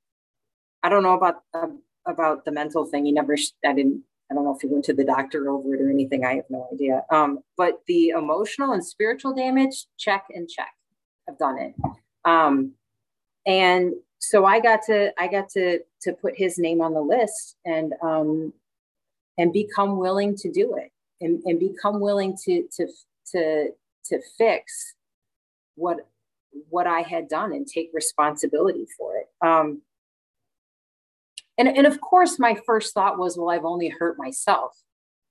I 0.83 0.89
don't 0.89 1.03
know 1.03 1.15
about 1.15 1.43
uh, 1.55 1.69
about 2.07 2.45
the 2.45 2.53
mental 2.53 2.85
thing. 2.85 3.07
He 3.07 3.13
never. 3.13 3.37
I 3.65 3.73
didn't. 3.73 4.03
I 4.33 4.35
don't 4.35 4.45
know 4.45 4.55
if 4.55 4.63
he 4.63 4.67
went 4.67 4.87
to 4.87 4.95
the 4.95 5.05
doctor 5.05 5.51
over 5.51 5.75
it 5.75 5.83
or 5.83 5.91
anything. 5.91 6.25
I 6.25 6.37
have 6.37 6.47
no 6.49 6.67
idea. 6.73 7.05
Um, 7.11 7.41
but 7.59 7.83
the 7.87 8.11
emotional 8.11 8.73
and 8.73 8.85
spiritual 8.85 9.35
damage, 9.35 9.87
check 9.99 10.25
and 10.35 10.49
check. 10.49 10.73
I've 11.29 11.39
done 11.39 11.59
it. 11.59 11.75
Um, 12.25 12.73
and 13.45 13.93
so 14.21 14.47
I 14.47 14.61
got 14.61 14.81
to 14.87 15.13
I 15.21 15.29
got 15.29 15.51
to 15.51 15.81
to 16.03 16.13
put 16.15 16.35
his 16.35 16.57
name 16.57 16.81
on 16.81 16.95
the 16.95 17.03
list 17.03 17.57
and 17.67 17.93
um, 18.03 18.55
and 19.37 19.53
become 19.53 19.99
willing 19.99 20.35
to 20.37 20.51
do 20.51 20.77
it 20.77 20.91
and, 21.21 21.43
and 21.45 21.61
become 21.61 22.01
willing 22.01 22.35
to 22.45 22.67
to 22.77 22.87
to 23.33 23.69
to 24.07 24.21
fix 24.39 24.95
what 25.75 26.09
what 26.71 26.87
I 26.87 27.03
had 27.03 27.29
done 27.29 27.53
and 27.53 27.67
take 27.67 27.91
responsibility 27.93 28.87
for 28.97 29.17
it. 29.17 29.29
Um, 29.47 29.83
and, 31.59 31.69
and 31.69 31.87
of 31.87 32.01
course, 32.01 32.39
my 32.39 32.57
first 32.67 32.95
thought 32.95 33.19
was, 33.19 33.37
well, 33.37 33.51
I've 33.51 33.65
only 33.65 33.89
hurt 33.89 34.19
myself. 34.19 34.77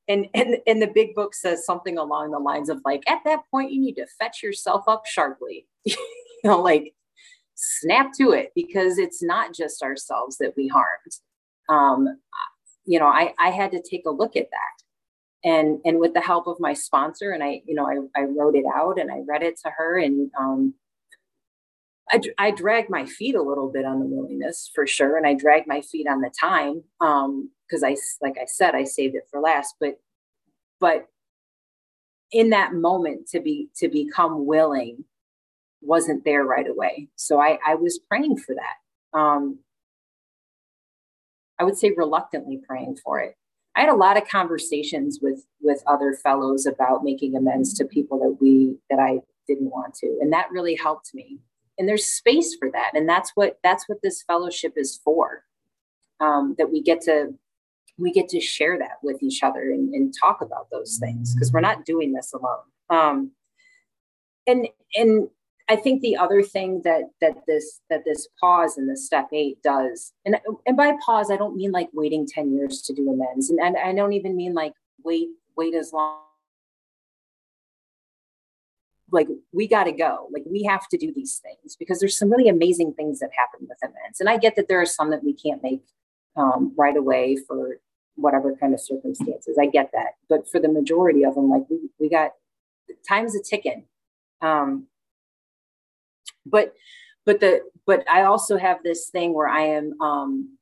And, 0.08 0.28
and, 0.34 0.58
and 0.68 0.82
the 0.82 0.92
big 0.94 1.16
book 1.16 1.34
says 1.34 1.66
something 1.66 1.98
along 1.98 2.32
the 2.32 2.40
lines 2.40 2.70
of 2.70 2.82
like, 2.84 3.04
at 3.10 3.22
that 3.26 3.42
point, 3.50 3.72
you 3.72 3.80
need 3.80 3.96
to 3.96 4.08
fetch 4.20 4.44
yourself 4.44 4.84
up 4.88 5.06
sharply, 5.06 5.68
you 5.86 5.96
know, 6.44 6.62
like 6.62 6.94
snap 7.56 8.12
to 8.18 8.32
it 8.32 8.52
because 8.56 8.98
it's 8.98 9.24
not 9.24 9.54
just 9.54 9.84
ourselves 9.84 10.38
that 10.38 10.54
we 10.58 10.68
harmed. 10.68 11.14
Um, 11.70 12.20
you 12.86 13.00
know, 13.00 13.08
I, 13.08 13.34
I 13.40 13.52
had 13.52 13.72
to 13.72 13.82
take 13.82 14.06
a 14.06 14.12
look 14.12 14.36
at 14.36 14.50
that 14.50 14.82
and 15.44 15.80
and 15.86 16.00
with 16.00 16.14
the 16.14 16.22
help 16.22 16.48
of 16.48 16.60
my 16.60 16.74
sponsor 16.74 17.32
and 17.32 17.44
i 17.44 17.62
you 17.66 17.74
know 17.74 17.86
i, 17.86 18.20
I 18.20 18.24
wrote 18.26 18.56
it 18.56 18.66
out 18.74 19.00
and 19.00 19.12
i 19.12 19.22
read 19.28 19.44
it 19.44 19.60
to 19.64 19.72
her 19.72 20.00
and 20.00 20.30
um, 20.40 20.74
I, 22.12 22.20
I 22.38 22.52
dragged 22.52 22.90
my 22.90 23.06
feet 23.06 23.36
a 23.36 23.42
little 23.42 23.72
bit 23.72 23.86
on 23.86 24.00
the 24.00 24.06
willingness 24.06 24.70
for 24.74 24.86
sure. 24.86 25.18
And 25.18 25.26
I 25.26 25.34
dragged 25.34 25.68
my 25.68 25.82
feet 25.82 26.08
on 26.08 26.22
the 26.22 26.32
time. 26.40 26.84
Um, 27.00 27.52
cause 27.70 27.84
I, 27.84 27.96
like 28.22 28.38
I 28.42 28.46
said, 28.46 28.76
I 28.76 28.84
saved 28.84 29.16
it 29.16 29.28
for 29.32 29.40
last, 29.40 29.76
but, 29.80 30.00
but 30.80 31.08
in 32.32 32.50
that 32.50 32.74
moment 32.74 33.28
to 33.30 33.40
be, 33.40 33.70
to 33.78 33.88
become 33.88 34.46
willing 34.46 35.06
wasn't 35.82 36.26
there 36.26 36.44
right 36.44 36.68
away. 36.68 37.08
So 37.16 37.40
I, 37.40 37.60
I 37.66 37.76
was 37.76 38.00
praying 38.00 38.38
for 38.38 38.56
that. 38.56 39.18
Um, 39.18 39.60
I 41.60 41.64
would 41.64 41.78
say 41.78 41.94
reluctantly 41.96 42.60
praying 42.68 42.98
for 43.04 43.20
it. 43.20 43.36
I 43.76 43.82
had 43.82 43.90
a 43.90 43.96
lot 43.96 44.18
of 44.18 44.28
conversations 44.28 45.20
with 45.22 45.46
with 45.62 45.82
other 45.88 46.14
fellows 46.14 46.66
about 46.66 47.04
making 47.04 47.36
amends 47.36 47.74
to 47.76 47.86
people 47.86 48.20
that 48.20 48.38
we 48.42 48.76
that 48.90 49.00
I 49.00 49.20
didn't 49.48 49.70
want 49.70 49.94
to, 49.96 50.18
and 50.22 50.34
that 50.34 50.52
really 50.52 50.76
helped 50.76 51.14
me 51.14 51.40
and 51.78 51.88
there's 51.88 52.06
space 52.06 52.56
for 52.60 52.70
that. 52.72 52.92
And 52.94 53.08
that's 53.08 53.32
what 53.36 53.60
that's 53.64 53.88
what 53.88 54.00
this 54.02 54.24
fellowship 54.24 54.74
is 54.76 55.00
for 55.04 55.44
um, 56.20 56.56
that 56.58 56.72
we 56.72 56.82
get 56.82 57.02
to 57.02 57.34
we 57.98 58.12
get 58.12 58.30
to 58.30 58.40
share 58.40 58.78
that 58.80 58.98
with 59.04 59.22
each 59.22 59.44
other 59.44 59.72
and, 59.72 59.94
and 59.94 60.14
talk 60.20 60.42
about 60.42 60.68
those 60.72 60.98
things 61.00 61.34
because 61.34 61.52
we're 61.52 61.62
not 61.62 61.86
doing 61.86 62.14
this 62.14 62.34
alone. 62.34 62.64
Um, 62.90 63.32
and 64.48 64.68
and 64.96 65.30
I 65.70 65.76
think 65.76 66.02
the 66.02 66.18
other 66.18 66.42
thing 66.42 66.82
that 66.84 67.04
that 67.22 67.44
this 67.48 67.82
that 67.90 68.04
this 68.06 68.28
pause 68.40 68.78
in 68.78 68.88
the 68.88 68.98
step 68.98 69.30
eight 69.34 69.62
does, 69.64 70.14
and 70.26 70.38
and 70.66 70.78
by 70.78 70.94
pause 71.06 71.32
I 71.32 71.38
don't 71.38 71.56
mean 71.56 71.72
like 71.72 71.90
waiting 71.94 72.28
ten 72.28 72.54
years 72.54 72.82
to 72.84 72.94
do 72.94 73.10
amends, 73.10 73.50
and, 73.50 73.60
and 73.60 73.78
I 73.78 73.94
don't 73.94 74.14
even 74.14 74.36
mean 74.36 74.54
like 74.54 74.74
wait 75.04 75.30
wait 75.56 75.74
as 75.74 75.94
long 75.94 76.20
like 79.12 79.28
we 79.52 79.68
got 79.68 79.86
to 79.86 79.92
go. 79.92 80.28
Like 80.32 80.44
we 80.46 80.64
have 80.64 80.88
to 80.90 80.98
do 80.98 81.12
these 81.14 81.40
things 81.44 81.76
because 81.76 82.00
there's 82.00 82.18
some 82.18 82.32
really 82.32 82.50
amazing 82.50 82.94
things 82.94 83.20
that 83.20 83.30
happen 83.38 83.68
with 83.68 83.78
events. 83.82 84.20
And 84.20 84.30
i 84.30 84.38
get 84.38 84.56
that 84.56 84.68
there 84.68 84.82
are 84.82 84.86
some 84.86 85.10
that 85.12 85.24
we 85.24 85.34
can't 85.34 85.62
make 85.64 85.84
um, 86.36 86.74
right 86.78 86.96
away 86.96 87.38
for 87.48 87.78
whatever 88.16 88.56
kind 88.56 88.74
of 88.74 88.80
circumstances. 88.80 89.58
I 89.60 89.68
get 89.68 89.92
that. 89.94 90.14
But 90.30 90.50
for 90.50 90.60
the 90.60 90.70
majority 90.70 91.24
of 91.24 91.36
them 91.36 91.50
like 91.50 91.64
we, 91.70 91.90
we 92.00 92.10
got 92.10 92.32
time's 93.08 93.36
a 93.36 93.44
ticking. 93.44 93.86
Um, 94.42 94.88
but 96.46 96.74
but 97.26 97.40
the 97.40 97.62
but 97.86 98.04
i 98.10 98.24
also 98.24 98.58
have 98.58 98.82
this 98.84 99.10
thing 99.10 99.34
where 99.34 99.48
i 99.48 99.62
am 99.62 100.02
um, 100.02 100.58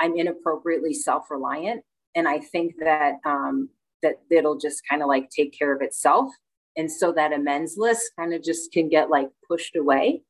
i'm 0.00 0.16
inappropriately 0.16 0.94
self-reliant. 0.94 1.84
And 2.16 2.28
i 2.28 2.38
think 2.38 2.74
that 2.80 3.14
um, 3.24 3.70
that 4.02 4.20
it'll 4.30 4.58
just 4.58 4.82
kind 4.88 5.02
of 5.02 5.08
like 5.08 5.30
take 5.30 5.56
care 5.58 5.74
of 5.74 5.80
itself 5.80 6.30
and 6.76 6.90
so 6.90 7.12
that 7.12 7.32
amends 7.32 7.76
list 7.76 8.12
kind 8.18 8.34
of 8.34 8.42
just 8.42 8.72
can 8.72 8.88
get 8.88 9.10
like 9.10 9.28
pushed 9.48 9.76
away. 9.76 10.22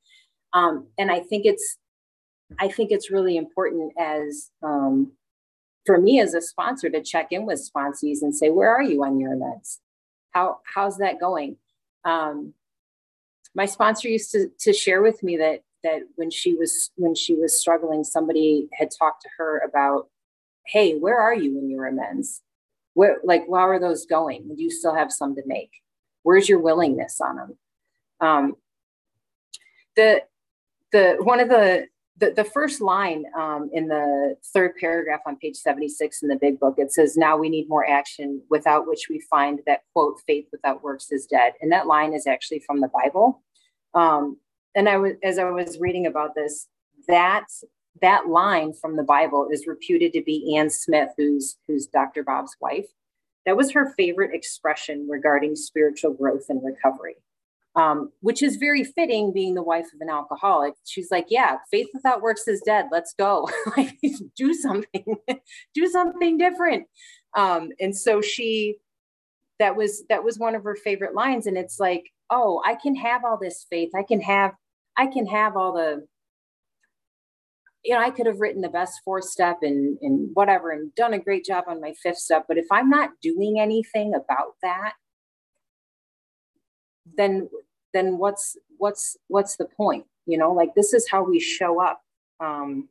Um, 0.52 0.86
and 0.98 1.10
i 1.10 1.20
think 1.20 1.46
it's 1.46 1.78
i 2.60 2.68
think 2.68 2.92
it's 2.92 3.10
really 3.10 3.36
important 3.36 3.92
as 3.98 4.50
um, 4.62 5.12
for 5.84 6.00
me 6.00 6.20
as 6.20 6.34
a 6.34 6.40
sponsor 6.40 6.88
to 6.90 7.02
check 7.02 7.28
in 7.32 7.44
with 7.44 7.68
sponsees 7.68 8.22
and 8.22 8.34
say 8.34 8.50
where 8.50 8.70
are 8.70 8.82
you 8.82 9.02
on 9.02 9.18
your 9.18 9.32
amends 9.32 9.80
how 10.34 10.58
how's 10.74 10.98
that 10.98 11.20
going? 11.20 11.56
Um, 12.04 12.52
my 13.54 13.66
sponsor 13.66 14.08
used 14.08 14.32
to, 14.32 14.50
to 14.60 14.72
share 14.72 15.00
with 15.00 15.22
me 15.22 15.36
that 15.38 15.62
that 15.84 16.02
when 16.16 16.30
she 16.30 16.54
was 16.54 16.90
when 16.96 17.14
she 17.14 17.34
was 17.34 17.58
struggling 17.58 18.04
somebody 18.04 18.68
had 18.72 18.90
talked 18.90 19.22
to 19.22 19.28
her 19.38 19.62
about 19.66 20.08
hey 20.66 20.98
where 20.98 21.18
are 21.18 21.34
you 21.34 21.58
in 21.58 21.70
your 21.70 21.86
amends? 21.86 22.42
Where 22.94 23.18
like 23.24 23.44
how 23.46 23.68
are 23.68 23.80
those 23.80 24.06
going? 24.06 24.48
Do 24.54 24.62
you 24.62 24.70
still 24.70 24.94
have 24.94 25.12
some 25.12 25.34
to 25.36 25.42
make 25.46 25.70
Where's 26.24 26.48
your 26.48 26.58
willingness 26.58 27.20
on 27.20 27.36
them? 27.36 27.58
Um, 28.20 28.54
the 29.94 30.22
the 30.90 31.16
one 31.20 31.38
of 31.38 31.48
the 31.48 31.86
the, 32.16 32.30
the 32.30 32.44
first 32.44 32.80
line 32.80 33.24
um, 33.38 33.70
in 33.72 33.88
the 33.88 34.36
third 34.52 34.72
paragraph 34.78 35.20
on 35.26 35.36
page 35.36 35.56
76 35.56 36.22
in 36.22 36.28
the 36.28 36.36
big 36.36 36.60
book 36.60 36.76
it 36.78 36.92
says 36.92 37.16
now 37.16 37.36
we 37.36 37.48
need 37.48 37.68
more 37.68 37.88
action 37.88 38.40
without 38.50 38.86
which 38.86 39.06
we 39.10 39.20
find 39.28 39.60
that 39.66 39.80
quote 39.92 40.20
faith 40.26 40.46
without 40.52 40.82
works 40.82 41.10
is 41.12 41.26
dead. 41.26 41.54
And 41.60 41.70
that 41.72 41.86
line 41.86 42.12
is 42.12 42.26
actually 42.26 42.60
from 42.60 42.80
the 42.80 42.88
bible. 42.88 43.42
Um, 43.94 44.38
and 44.74 44.88
i 44.88 44.96
was 44.96 45.12
as 45.22 45.38
i 45.38 45.44
was 45.44 45.78
reading 45.78 46.06
about 46.06 46.34
this 46.34 46.68
that 47.08 47.46
that 48.00 48.28
line 48.28 48.72
from 48.72 48.96
the 48.96 49.02
bible 49.02 49.48
is 49.50 49.66
reputed 49.66 50.12
to 50.12 50.22
be 50.22 50.56
anne 50.56 50.70
smith 50.70 51.10
who's 51.16 51.56
who's 51.66 51.86
dr 51.86 52.22
bob's 52.24 52.56
wife 52.60 52.86
that 53.46 53.56
was 53.56 53.72
her 53.72 53.92
favorite 53.96 54.34
expression 54.34 55.06
regarding 55.08 55.56
spiritual 55.56 56.12
growth 56.12 56.46
and 56.48 56.62
recovery, 56.64 57.16
um, 57.76 58.12
which 58.20 58.42
is 58.42 58.56
very 58.56 58.84
fitting 58.84 59.32
being 59.32 59.54
the 59.54 59.62
wife 59.62 59.86
of 59.94 60.00
an 60.00 60.10
alcoholic. 60.10 60.74
She's 60.84 61.10
like, 61.10 61.26
Yeah, 61.28 61.58
faith 61.70 61.88
without 61.92 62.22
works 62.22 62.48
is 62.48 62.62
dead. 62.64 62.86
Let's 62.90 63.14
go. 63.18 63.48
like, 63.76 63.98
do 64.36 64.54
something, 64.54 65.16
do 65.74 65.86
something 65.88 66.38
different. 66.38 66.86
Um, 67.36 67.70
and 67.80 67.96
so 67.96 68.20
she, 68.20 68.78
that 69.58 69.76
was 69.76 70.04
that 70.08 70.24
was 70.24 70.38
one 70.38 70.54
of 70.54 70.64
her 70.64 70.76
favorite 70.76 71.14
lines 71.14 71.46
and 71.46 71.56
it's 71.56 71.78
like 71.78 72.10
oh 72.30 72.60
i 72.64 72.74
can 72.74 72.94
have 72.94 73.24
all 73.24 73.38
this 73.40 73.66
faith 73.70 73.90
i 73.96 74.02
can 74.02 74.20
have 74.20 74.52
i 74.96 75.06
can 75.06 75.26
have 75.26 75.56
all 75.56 75.72
the 75.72 76.04
you 77.84 77.92
know, 77.92 78.00
I 78.00 78.10
could 78.10 78.26
have 78.26 78.40
written 78.40 78.62
the 78.62 78.68
best 78.68 79.02
fourth 79.04 79.24
step 79.24 79.58
and, 79.62 79.98
and 80.00 80.30
whatever 80.32 80.70
and 80.70 80.94
done 80.94 81.12
a 81.12 81.18
great 81.18 81.44
job 81.44 81.64
on 81.68 81.82
my 81.82 81.92
fifth 82.02 82.16
step. 82.16 82.46
But 82.48 82.56
if 82.56 82.66
I'm 82.70 82.88
not 82.88 83.10
doing 83.20 83.60
anything 83.60 84.14
about 84.14 84.54
that, 84.62 84.94
then 87.16 87.48
then 87.92 88.16
what's 88.16 88.56
what's 88.78 89.18
what's 89.28 89.56
the 89.56 89.66
point? 89.66 90.06
You 90.26 90.38
know, 90.38 90.52
like 90.52 90.74
this 90.74 90.94
is 90.94 91.08
how 91.08 91.22
we 91.22 91.38
show 91.38 91.82
up. 91.82 92.00
Um, 92.40 92.88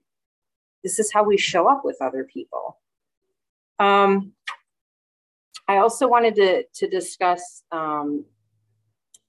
this 0.83 0.99
is 0.99 1.11
how 1.11 1.23
we 1.23 1.37
show 1.37 1.67
up 1.67 1.83
with 1.83 1.97
other 1.99 2.23
people. 2.23 2.79
Um, 3.79 4.33
I 5.67 5.77
also 5.77 6.07
wanted 6.07 6.35
to 6.35 6.63
to 6.71 6.87
discuss 6.87 7.63
um, 7.71 8.25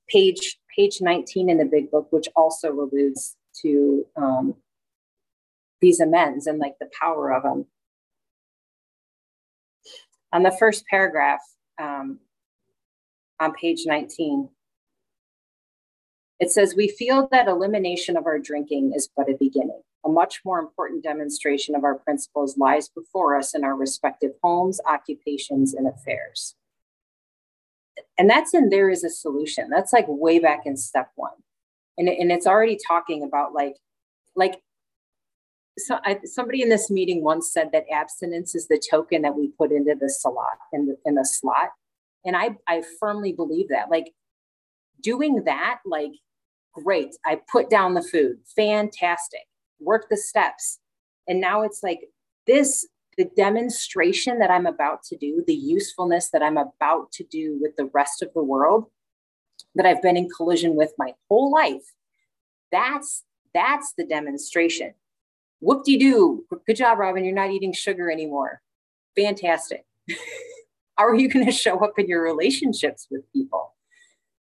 page 0.08 0.58
page 0.76 1.00
19 1.00 1.48
in 1.48 1.56
the 1.56 1.64
big 1.64 1.90
book, 1.90 2.08
which 2.10 2.28
also 2.36 2.72
alludes 2.72 3.36
to 3.62 4.04
um, 4.16 4.54
these 5.84 6.00
amends 6.00 6.46
and 6.46 6.58
like 6.58 6.74
the 6.80 6.90
power 7.00 7.32
of 7.32 7.42
them. 7.44 7.66
On 10.32 10.42
the 10.42 10.50
first 10.50 10.84
paragraph 10.86 11.40
um, 11.80 12.20
on 13.40 13.52
page 13.54 13.82
19, 13.86 14.48
it 16.40 16.50
says, 16.50 16.74
We 16.76 16.88
feel 16.88 17.28
that 17.30 17.48
elimination 17.48 18.16
of 18.16 18.26
our 18.26 18.38
drinking 18.38 18.92
is 18.96 19.08
but 19.16 19.28
a 19.30 19.36
beginning. 19.38 19.82
A 20.06 20.08
much 20.08 20.40
more 20.44 20.58
important 20.58 21.04
demonstration 21.04 21.74
of 21.74 21.84
our 21.84 21.96
principles 21.96 22.58
lies 22.58 22.88
before 22.88 23.36
us 23.38 23.54
in 23.54 23.64
our 23.64 23.76
respective 23.76 24.32
homes, 24.42 24.80
occupations, 24.88 25.74
and 25.74 25.86
affairs. 25.86 26.56
and 28.18 28.30
that's 28.30 28.54
in 28.54 28.70
there 28.70 28.90
is 28.90 29.04
a 29.04 29.10
solution. 29.10 29.70
That's 29.70 29.92
like 29.92 30.06
way 30.08 30.38
back 30.38 30.62
in 30.66 30.76
step 30.76 31.10
one. 31.16 31.32
And, 31.98 32.08
and 32.08 32.32
it's 32.32 32.46
already 32.46 32.78
talking 32.88 33.22
about 33.22 33.54
like, 33.54 33.76
like 34.36 34.60
so 35.78 35.98
I, 36.04 36.18
somebody 36.24 36.62
in 36.62 36.68
this 36.68 36.90
meeting 36.90 37.22
once 37.22 37.52
said 37.52 37.70
that 37.72 37.84
abstinence 37.92 38.54
is 38.54 38.68
the 38.68 38.82
token 38.90 39.22
that 39.22 39.34
we 39.34 39.48
put 39.48 39.72
into 39.72 39.94
the 39.98 40.08
slot 40.08 40.58
in 40.72 40.86
the, 40.86 40.96
in 41.04 41.14
the 41.16 41.24
slot. 41.24 41.70
And 42.24 42.36
I, 42.36 42.56
I 42.66 42.82
firmly 43.00 43.32
believe 43.32 43.68
that 43.68 43.90
like 43.90 44.12
doing 45.00 45.44
that, 45.44 45.80
like, 45.84 46.12
great. 46.72 47.14
I 47.24 47.40
put 47.50 47.70
down 47.70 47.94
the 47.94 48.02
food, 48.02 48.38
fantastic, 48.56 49.42
work 49.78 50.06
the 50.10 50.16
steps. 50.16 50.80
And 51.28 51.40
now 51.40 51.62
it's 51.62 51.82
like 51.82 52.00
this 52.46 52.86
the 53.16 53.30
demonstration 53.36 54.40
that 54.40 54.50
I'm 54.50 54.66
about 54.66 55.04
to 55.04 55.16
do, 55.16 55.44
the 55.46 55.54
usefulness 55.54 56.30
that 56.30 56.42
I'm 56.42 56.56
about 56.56 57.12
to 57.12 57.24
do 57.24 57.56
with 57.60 57.76
the 57.76 57.88
rest 57.94 58.22
of 58.22 58.32
the 58.34 58.42
world 58.42 58.86
that 59.76 59.86
I've 59.86 60.02
been 60.02 60.16
in 60.16 60.28
collision 60.28 60.74
with 60.74 60.92
my 60.98 61.12
whole 61.28 61.52
life. 61.52 61.94
That's 62.72 63.22
that's 63.52 63.94
the 63.96 64.04
demonstration. 64.04 64.94
Whoop 65.64 65.84
de 65.84 65.96
doo. 65.96 66.44
Good 66.66 66.76
job, 66.76 66.98
Robin. 66.98 67.24
You're 67.24 67.34
not 67.34 67.50
eating 67.50 67.72
sugar 67.72 68.10
anymore. 68.10 68.60
Fantastic. 69.16 69.86
How 70.98 71.06
are 71.06 71.14
you 71.14 71.28
going 71.28 71.46
to 71.46 71.52
show 71.52 71.78
up 71.78 71.98
in 71.98 72.06
your 72.06 72.22
relationships 72.22 73.08
with 73.10 73.22
people? 73.32 73.74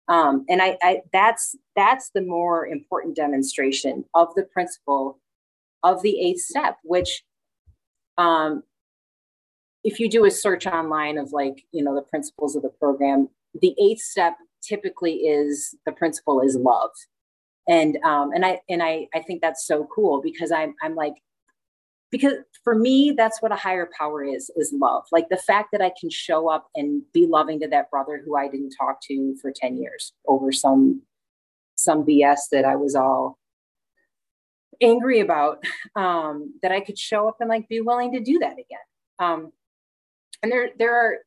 Um, 0.09 0.45
and 0.49 0.61
I, 0.61 0.77
I 0.83 1.03
that's 1.13 1.57
that's 1.77 2.11
the 2.15 2.21
more 2.21 2.67
important 2.67 3.15
demonstration 3.15 4.05
of 4.15 4.35
the 4.35 4.43
principle 4.43 5.21
of 5.85 6.03
the 6.03 6.21
eighth 6.21 6.41
step, 6.41 6.79
which 6.83 7.23
um, 8.19 8.65
if 9.85 10.01
you 10.01 10.11
do 10.11 10.25
a 10.25 10.31
search 10.33 10.67
online 10.67 11.17
of 11.17 11.33
like 11.33 11.65
you 11.71 11.85
know 11.85 11.95
the 11.95 12.03
principles 12.03 12.57
of 12.57 12.63
the 12.63 12.71
program 12.71 13.29
the 13.63 13.75
eighth 13.81 14.01
step 14.01 14.35
typically 14.63 15.15
is 15.15 15.77
the 15.87 15.93
principle 15.93 16.41
is 16.41 16.57
love 16.57 16.91
and 17.69 17.97
um 18.05 18.31
and 18.35 18.45
i 18.45 18.61
and 18.69 18.83
i 18.83 19.07
i 19.15 19.21
think 19.21 19.41
that's 19.41 19.67
so 19.67 19.89
cool 19.95 20.21
because 20.23 20.53
i'm 20.53 20.75
i'm 20.83 20.95
like 20.95 21.15
because 22.11 22.35
for 22.63 22.75
me 22.75 23.13
that's 23.17 23.41
what 23.41 23.53
a 23.53 23.57
higher 23.57 23.89
power 23.97 24.23
is 24.25 24.51
is 24.57 24.73
love 24.79 25.05
like 25.13 25.29
the 25.29 25.37
fact 25.37 25.69
that 25.73 25.81
i 25.81 25.91
can 25.99 26.11
show 26.11 26.49
up 26.49 26.69
and 26.75 27.03
be 27.13 27.27
loving 27.27 27.59
to 27.61 27.69
that 27.69 27.91
brother 27.91 28.23
who 28.25 28.37
i 28.37 28.47
didn't 28.49 28.75
talk 28.79 29.01
to 29.01 29.35
for 29.41 29.53
10 29.55 29.77
years 29.79 30.13
over 30.27 30.53
some 30.53 31.03
some 31.77 32.05
bs 32.05 32.41
that 32.53 32.65
i 32.65 32.77
was 32.77 32.95
all 32.95 33.39
angry 34.81 35.21
about 35.21 35.65
um, 35.97 36.55
that 36.63 36.73
I 36.73 36.81
could 36.81 36.99
show 36.99 37.29
up 37.29 37.37
and 37.41 37.49
like 37.49 37.69
be 37.69 37.81
willing 37.81 38.13
to 38.13 38.21
do 38.21 38.39
that 38.41 38.53
again. 38.53 38.79
Um, 39.19 39.53
and 40.43 40.51
there 40.51 40.71
there 40.79 40.95
are 40.97 41.19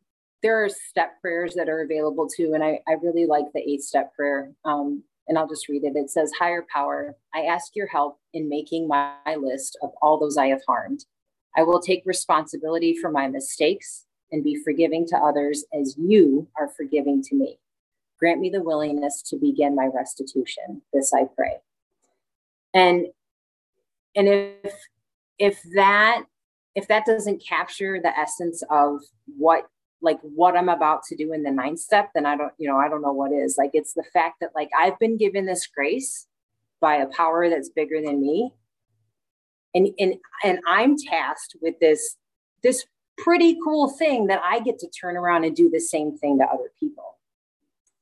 there 0.43 0.63
are 0.63 0.69
step 0.69 1.19
prayers 1.21 1.55
that 1.55 1.69
are 1.69 1.81
available 1.81 2.27
too, 2.27 2.53
and 2.53 2.63
I 2.63 2.79
I 2.87 2.93
really 3.01 3.25
like 3.25 3.45
the 3.53 3.61
eight 3.61 3.81
step 3.81 4.13
prayer. 4.15 4.51
Um, 4.65 5.03
and 5.27 5.37
I'll 5.37 5.47
just 5.47 5.67
read 5.67 5.83
it. 5.83 5.95
It 5.95 6.09
says, 6.09 6.31
"Higher 6.33 6.65
power, 6.73 7.15
I 7.33 7.43
ask 7.43 7.75
your 7.75 7.87
help 7.87 8.19
in 8.33 8.49
making 8.49 8.87
my 8.87 9.35
list 9.35 9.77
of 9.81 9.91
all 10.01 10.17
those 10.17 10.37
I 10.37 10.47
have 10.47 10.63
harmed. 10.67 11.05
I 11.55 11.63
will 11.63 11.79
take 11.79 12.03
responsibility 12.05 12.95
for 12.95 13.09
my 13.09 13.27
mistakes 13.27 14.05
and 14.31 14.43
be 14.43 14.61
forgiving 14.63 15.05
to 15.07 15.17
others 15.17 15.65
as 15.73 15.97
you 15.97 16.47
are 16.57 16.69
forgiving 16.69 17.21
to 17.23 17.35
me. 17.35 17.59
Grant 18.19 18.39
me 18.39 18.49
the 18.49 18.63
willingness 18.63 19.21
to 19.23 19.37
begin 19.37 19.75
my 19.75 19.87
restitution. 19.87 20.81
This 20.93 21.13
I 21.13 21.25
pray." 21.25 21.61
And 22.73 23.07
and 24.15 24.27
if 24.27 24.87
if 25.39 25.61
that 25.75 26.25
if 26.75 26.87
that 26.87 27.05
doesn't 27.05 27.43
capture 27.43 27.99
the 27.99 28.15
essence 28.17 28.63
of 28.69 29.01
what 29.37 29.69
like 30.01 30.19
what 30.21 30.55
i'm 30.55 30.69
about 30.69 31.03
to 31.03 31.15
do 31.15 31.33
in 31.33 31.43
the 31.43 31.51
ninth 31.51 31.79
step 31.79 32.09
then 32.13 32.25
i 32.25 32.35
don't 32.35 32.53
you 32.57 32.67
know 32.67 32.77
i 32.77 32.87
don't 32.87 33.01
know 33.01 33.11
what 33.11 33.31
is. 33.31 33.57
Like 33.57 33.71
it's 33.73 33.93
the 33.93 34.05
fact 34.13 34.35
that 34.41 34.51
like 34.55 34.69
i've 34.79 34.97
been 34.99 35.17
given 35.17 35.45
this 35.45 35.67
grace 35.67 36.27
by 36.79 36.95
a 36.95 37.07
power 37.07 37.49
that's 37.49 37.69
bigger 37.69 38.01
than 38.01 38.21
me. 38.21 38.53
And 39.73 39.89
and 39.99 40.15
and 40.43 40.59
i'm 40.67 40.95
tasked 40.97 41.55
with 41.61 41.75
this 41.79 42.15
this 42.63 42.85
pretty 43.17 43.57
cool 43.63 43.89
thing 43.89 44.27
that 44.27 44.41
i 44.43 44.59
get 44.59 44.79
to 44.79 44.89
turn 44.89 45.17
around 45.17 45.43
and 45.43 45.55
do 45.55 45.69
the 45.69 45.79
same 45.79 46.17
thing 46.17 46.37
to 46.39 46.45
other 46.45 46.71
people. 46.79 47.17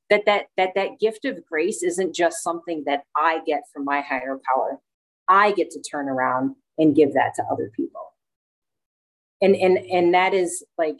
That 0.10 0.23
that 0.25 0.47
that 0.58 0.71
that 0.75 0.99
gift 0.99 1.25
of 1.25 1.45
grace 1.45 1.81
isn't 1.84 2.13
just 2.15 2.43
something 2.43 2.84
that 2.86 3.03
i 3.15 3.39
get 3.45 3.63
from 3.73 3.86
my 3.86 4.01
higher 4.01 4.39
power. 4.47 4.79
I 5.27 5.51
get 5.53 5.71
to 5.71 5.81
turn 5.81 6.08
around 6.08 6.55
and 6.77 6.95
give 6.95 7.13
that 7.13 7.34
to 7.36 7.43
other 7.51 7.71
people. 7.75 8.13
And 9.41 9.55
and 9.55 9.77
and 9.77 10.13
that 10.13 10.34
is 10.34 10.63
like 10.77 10.97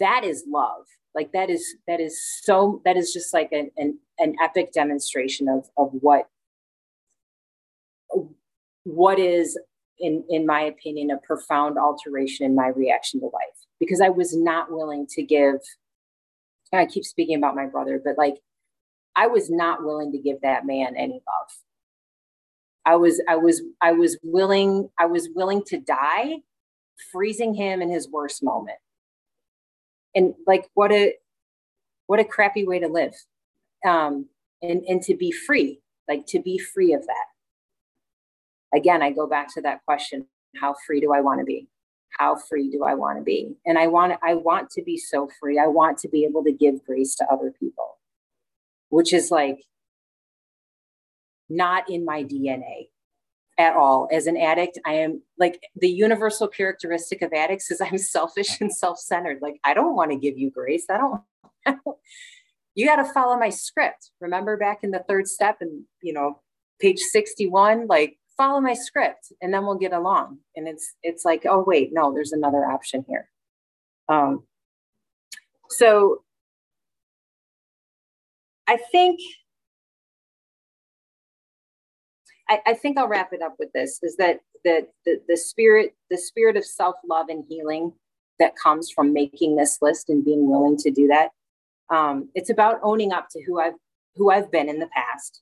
that 0.00 0.24
is 0.24 0.44
love. 0.48 0.86
Like 1.14 1.32
that 1.32 1.50
is 1.50 1.76
that 1.86 2.00
is 2.00 2.20
so 2.42 2.82
that 2.84 2.96
is 2.96 3.12
just 3.12 3.32
like 3.32 3.50
an 3.52 3.70
an, 3.76 3.98
an 4.18 4.34
epic 4.42 4.72
demonstration 4.72 5.48
of 5.48 5.68
of 5.76 5.90
what 6.00 6.28
what 8.84 9.18
is 9.18 9.58
in 9.98 10.24
in 10.28 10.46
my 10.46 10.60
opinion 10.62 11.10
a 11.10 11.18
profound 11.18 11.78
alteration 11.78 12.46
in 12.46 12.54
my 12.54 12.68
reaction 12.68 13.20
to 13.20 13.26
life 13.26 13.66
because 13.78 14.00
I 14.00 14.08
was 14.08 14.36
not 14.36 14.70
willing 14.70 15.06
to 15.10 15.22
give 15.22 15.56
I 16.72 16.86
keep 16.86 17.04
speaking 17.04 17.36
about 17.36 17.56
my 17.56 17.66
brother 17.66 18.00
but 18.02 18.16
like 18.16 18.36
I 19.16 19.26
was 19.26 19.50
not 19.50 19.84
willing 19.84 20.12
to 20.12 20.18
give 20.18 20.40
that 20.42 20.64
man 20.64 20.94
any 20.96 21.22
love 21.26 21.50
I 22.86 22.96
was 22.96 23.20
I 23.28 23.36
was 23.36 23.62
I 23.82 23.92
was 23.92 24.16
willing 24.22 24.88
I 24.98 25.06
was 25.06 25.28
willing 25.34 25.62
to 25.66 25.78
die 25.78 26.36
freezing 27.12 27.54
him 27.54 27.82
in 27.82 27.90
his 27.90 28.08
worst 28.08 28.42
moment. 28.42 28.78
And 30.14 30.34
like 30.46 30.68
what 30.74 30.92
a 30.92 31.14
what 32.06 32.20
a 32.20 32.24
crappy 32.24 32.66
way 32.66 32.78
to 32.80 32.88
live. 32.88 33.14
Um 33.86 34.26
and 34.62 34.82
and 34.88 35.02
to 35.02 35.16
be 35.16 35.32
free, 35.32 35.80
like 36.08 36.26
to 36.28 36.40
be 36.40 36.58
free 36.58 36.92
of 36.92 37.06
that. 37.06 38.76
Again, 38.76 39.02
I 39.02 39.10
go 39.10 39.26
back 39.26 39.52
to 39.54 39.60
that 39.62 39.84
question, 39.84 40.26
how 40.60 40.74
free 40.86 41.00
do 41.00 41.12
I 41.12 41.20
want 41.20 41.40
to 41.40 41.44
be? 41.44 41.68
How 42.18 42.36
free 42.36 42.70
do 42.70 42.84
I 42.84 42.94
want 42.94 43.18
to 43.18 43.24
be? 43.24 43.54
And 43.66 43.78
I 43.78 43.86
want 43.86 44.18
I 44.22 44.34
want 44.34 44.70
to 44.70 44.82
be 44.82 44.96
so 44.96 45.28
free. 45.40 45.58
I 45.58 45.66
want 45.66 45.98
to 45.98 46.08
be 46.08 46.24
able 46.24 46.44
to 46.44 46.52
give 46.52 46.84
grace 46.84 47.14
to 47.16 47.26
other 47.30 47.52
people. 47.58 47.98
Which 48.88 49.12
is 49.12 49.30
like 49.30 49.64
not 51.48 51.88
in 51.88 52.04
my 52.04 52.24
DNA 52.24 52.88
at 53.60 53.76
all. 53.76 54.08
As 54.10 54.26
an 54.26 54.38
addict, 54.38 54.78
I 54.86 54.94
am 54.94 55.22
like 55.38 55.62
the 55.76 55.90
universal 55.90 56.48
characteristic 56.48 57.20
of 57.20 57.32
addicts 57.32 57.70
is 57.70 57.80
I'm 57.80 57.98
selfish 58.16 58.60
and 58.60 58.74
self 58.74 58.98
centered. 58.98 59.38
Like, 59.42 59.60
I 59.62 59.74
don't 59.74 59.94
want 59.94 60.10
to 60.10 60.16
give 60.16 60.38
you 60.38 60.50
grace. 60.50 60.86
I 60.90 60.96
don't, 60.96 61.20
I 61.66 61.76
don't 61.84 61.98
you 62.74 62.86
got 62.86 62.96
to 62.96 63.12
follow 63.12 63.36
my 63.36 63.50
script. 63.50 64.10
Remember 64.20 64.56
back 64.56 64.82
in 64.82 64.90
the 64.90 65.04
third 65.06 65.28
step 65.28 65.58
and, 65.60 65.84
you 66.02 66.12
know, 66.12 66.40
page 66.80 66.98
61, 66.98 67.86
like 67.88 68.16
follow 68.36 68.60
my 68.60 68.74
script 68.74 69.32
and 69.42 69.52
then 69.52 69.66
we'll 69.66 69.76
get 69.76 69.92
along. 69.92 70.38
And 70.56 70.66
it's, 70.66 70.94
it's 71.02 71.24
like, 71.24 71.44
oh, 71.46 71.62
wait, 71.66 71.90
no, 71.92 72.12
there's 72.14 72.32
another 72.32 72.64
option 72.64 73.04
here. 73.06 73.28
Um, 74.08 74.44
so 75.68 76.22
I 78.66 78.78
think 78.92 79.20
I, 82.50 82.60
I 82.66 82.74
think 82.74 82.98
I'll 82.98 83.08
wrap 83.08 83.32
it 83.32 83.42
up 83.42 83.54
with 83.58 83.72
this 83.72 84.00
is 84.02 84.16
that 84.16 84.40
the, 84.64 84.86
the, 85.06 85.20
the 85.28 85.36
spirit, 85.36 85.94
the 86.10 86.18
spirit 86.18 86.56
of 86.56 86.64
self-love 86.64 87.28
and 87.28 87.44
healing 87.48 87.92
that 88.40 88.56
comes 88.56 88.90
from 88.90 89.12
making 89.12 89.56
this 89.56 89.78
list 89.80 90.10
and 90.10 90.24
being 90.24 90.50
willing 90.50 90.76
to 90.78 90.90
do 90.90 91.06
that. 91.06 91.30
Um, 91.94 92.28
it's 92.34 92.50
about 92.50 92.80
owning 92.82 93.12
up 93.12 93.28
to 93.30 93.42
who 93.46 93.60
I've 93.60 93.74
who 94.16 94.30
I've 94.30 94.50
been 94.50 94.68
in 94.68 94.80
the 94.80 94.88
past 94.88 95.40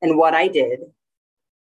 and 0.00 0.16
what 0.16 0.34
I 0.34 0.46
did 0.46 0.80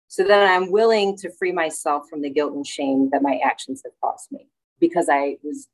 so 0.08 0.24
that 0.24 0.50
I'm 0.50 0.72
willing 0.72 1.18
to 1.18 1.32
free 1.32 1.52
myself 1.52 2.04
from 2.10 2.22
the 2.22 2.30
guilt 2.30 2.54
and 2.54 2.66
shame 2.66 3.10
that 3.12 3.24
my 3.24 3.40
actions 3.44 3.82
have 3.84 3.94
caused 4.04 4.32
me 4.32 4.48
because 4.80 5.08
I 5.12 5.38
was 5.44 5.68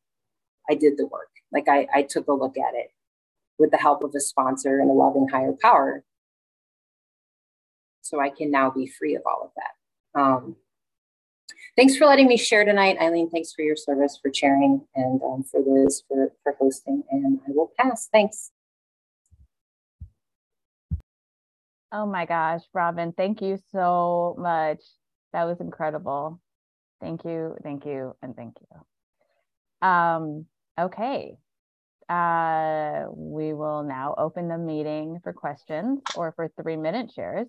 I 0.70 0.76
did 0.76 0.98
the 0.98 1.06
work. 1.08 1.30
Like 1.52 1.68
I, 1.68 1.88
I 1.94 2.04
took 2.04 2.28
a 2.28 2.34
look 2.34 2.58
at 2.58 2.76
it 2.76 2.92
with 3.58 3.72
the 3.72 3.78
help 3.78 4.04
of 4.04 4.14
a 4.16 4.20
sponsor 4.20 4.80
and 4.80 4.90
a 4.90 4.94
loving 4.94 5.28
higher 5.28 5.54
power 5.62 6.04
so 8.06 8.20
I 8.20 8.30
can 8.30 8.52
now 8.52 8.70
be 8.70 8.86
free 8.86 9.16
of 9.16 9.24
all 9.26 9.44
of 9.44 9.52
that. 9.56 10.20
Um, 10.20 10.56
thanks 11.76 11.98
for 11.98 12.06
letting 12.06 12.28
me 12.28 12.38
share 12.38 12.64
tonight. 12.64 12.98
Eileen, 13.02 13.30
thanks 13.30 13.52
for 13.52 13.64
your 13.64 13.76
service, 13.76 14.20
for 14.22 14.32
sharing, 14.34 14.82
and 14.96 15.22
um, 15.24 15.44
for 15.44 15.60
Liz 15.66 16.04
for, 16.08 16.32
for 16.44 16.56
hosting. 16.60 17.04
And 17.10 17.40
I 17.48 17.52
will 17.52 17.72
pass. 17.78 18.08
Thanks. 18.12 18.52
Oh 21.92 22.06
my 22.06 22.26
gosh, 22.26 22.62
Robin, 22.74 23.14
thank 23.14 23.42
you 23.42 23.58
so 23.72 24.36
much. 24.38 24.82
That 25.34 25.46
was 25.46 25.60
incredible. 25.60 26.42
Thank 27.02 27.26
you, 27.26 27.56
thank 27.64 27.86
you, 27.86 28.16
and 28.22 28.36
thank 28.36 28.56
you. 28.60 29.88
Um, 29.88 30.46
okay. 30.80 31.38
Uh, 32.08 33.06
we 33.16 33.54
will 33.54 33.84
now 33.84 34.14
open 34.18 34.48
the 34.48 34.58
meeting 34.58 35.20
for 35.24 35.34
questions 35.34 36.02
or 36.16 36.34
for 36.34 36.52
three 36.62 36.78
minute 36.78 37.12
shares. 37.12 37.48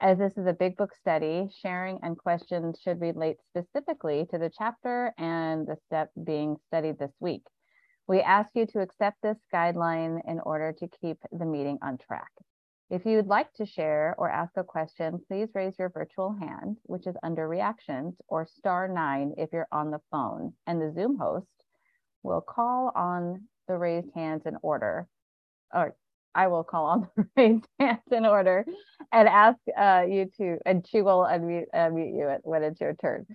As 0.00 0.18
this 0.18 0.36
is 0.36 0.46
a 0.46 0.52
big 0.52 0.76
book 0.76 0.92
study, 0.94 1.48
sharing 1.62 1.98
and 2.02 2.18
questions 2.18 2.80
should 2.82 3.00
relate 3.00 3.36
specifically 3.48 4.26
to 4.30 4.38
the 4.38 4.50
chapter 4.50 5.14
and 5.18 5.66
the 5.66 5.76
step 5.86 6.10
being 6.24 6.56
studied 6.66 6.98
this 6.98 7.14
week. 7.20 7.44
We 8.06 8.20
ask 8.20 8.50
you 8.54 8.66
to 8.66 8.80
accept 8.80 9.22
this 9.22 9.38
guideline 9.52 10.20
in 10.28 10.40
order 10.40 10.72
to 10.72 10.88
keep 11.00 11.18
the 11.32 11.46
meeting 11.46 11.78
on 11.80 11.96
track. 11.96 12.30
If 12.90 13.06
you'd 13.06 13.28
like 13.28 13.52
to 13.54 13.64
share 13.64 14.14
or 14.18 14.28
ask 14.28 14.52
a 14.56 14.64
question, 14.64 15.20
please 15.26 15.48
raise 15.54 15.78
your 15.78 15.88
virtual 15.88 16.32
hand, 16.32 16.76
which 16.82 17.06
is 17.06 17.16
under 17.22 17.48
reactions, 17.48 18.14
or 18.28 18.46
star 18.46 18.88
nine 18.88 19.34
if 19.38 19.50
you're 19.52 19.68
on 19.72 19.90
the 19.90 20.02
phone, 20.10 20.52
and 20.66 20.82
the 20.82 20.92
Zoom 20.92 21.16
host 21.16 21.46
will 22.22 22.42
call 22.42 22.92
on 22.94 23.48
the 23.68 23.78
raised 23.78 24.10
hands 24.14 24.42
in 24.44 24.56
order, 24.60 25.06
or 25.72 25.96
I 26.34 26.48
will 26.48 26.64
call 26.64 26.86
on 26.86 27.08
the 27.16 27.26
raised 27.36 27.68
hands 27.78 28.00
in 28.10 28.26
order 28.26 28.64
and 29.12 29.28
ask 29.28 29.58
uh, 29.78 30.04
you 30.08 30.30
to, 30.38 30.58
and 30.66 30.86
she 30.86 31.02
will 31.02 31.20
unmute, 31.20 31.66
unmute 31.74 32.16
you 32.16 32.36
when 32.42 32.62
it's 32.62 32.80
your 32.80 32.94
turn. 32.94 33.26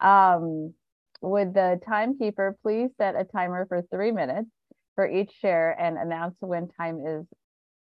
Um, 0.00 0.74
would 1.22 1.54
the 1.54 1.80
timekeeper 1.86 2.56
please 2.62 2.90
set 2.96 3.14
a 3.14 3.24
timer 3.24 3.66
for 3.66 3.82
three 3.82 4.12
minutes 4.12 4.50
for 4.94 5.08
each 5.08 5.32
share 5.40 5.78
and 5.78 5.98
announce 5.98 6.36
when 6.40 6.68
time 6.68 7.00
is 7.06 7.26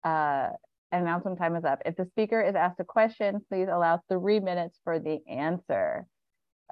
uh, 0.04 0.48
announce 0.90 1.24
when 1.24 1.36
time 1.36 1.56
is 1.56 1.64
up. 1.64 1.80
If 1.86 1.96
the 1.96 2.06
speaker 2.06 2.40
is 2.40 2.54
asked 2.54 2.80
a 2.80 2.84
question, 2.84 3.40
please 3.48 3.68
allow 3.72 4.00
three 4.08 4.40
minutes 4.40 4.78
for 4.84 4.98
the 4.98 5.18
answer. 5.28 6.06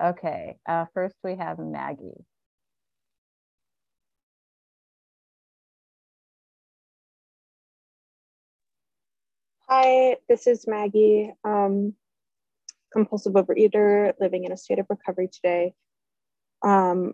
Okay, 0.02 0.56
uh, 0.68 0.86
first 0.94 1.16
we 1.22 1.36
have 1.36 1.58
Maggie. 1.58 2.24
Hi, 9.72 10.16
this 10.28 10.48
is 10.48 10.66
Maggie, 10.66 11.32
um, 11.44 11.94
compulsive 12.92 13.34
overeater 13.34 14.12
living 14.18 14.42
in 14.42 14.50
a 14.50 14.56
state 14.56 14.80
of 14.80 14.86
recovery 14.90 15.28
today. 15.32 15.74
Um, 16.60 17.12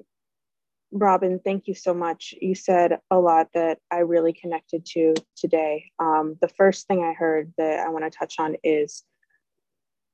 Robin, 0.90 1.38
thank 1.44 1.68
you 1.68 1.74
so 1.74 1.92
much. 1.92 2.32
You 2.40 2.54
said 2.54 2.98
a 3.10 3.20
lot 3.20 3.48
that 3.52 3.78
I 3.90 3.98
really 3.98 4.32
connected 4.32 4.86
to 4.92 5.12
today. 5.36 5.90
Um, 5.98 6.38
the 6.40 6.48
first 6.48 6.86
thing 6.86 7.04
I 7.04 7.12
heard 7.12 7.52
that 7.58 7.80
I 7.80 7.90
want 7.90 8.10
to 8.10 8.18
touch 8.18 8.36
on 8.38 8.56
is 8.64 9.02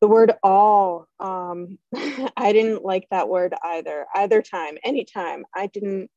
the 0.01 0.09
word 0.09 0.33
all. 0.43 1.07
Um, 1.21 1.79
I 2.37 2.53
didn't 2.53 2.85
like 2.85 3.07
that 3.13 3.29
word 3.29 3.55
either, 3.63 4.07
either 4.17 4.43
time, 4.43 4.79
anytime. 4.83 5.45
I 5.55 5.69
didn't, 5.69 6.11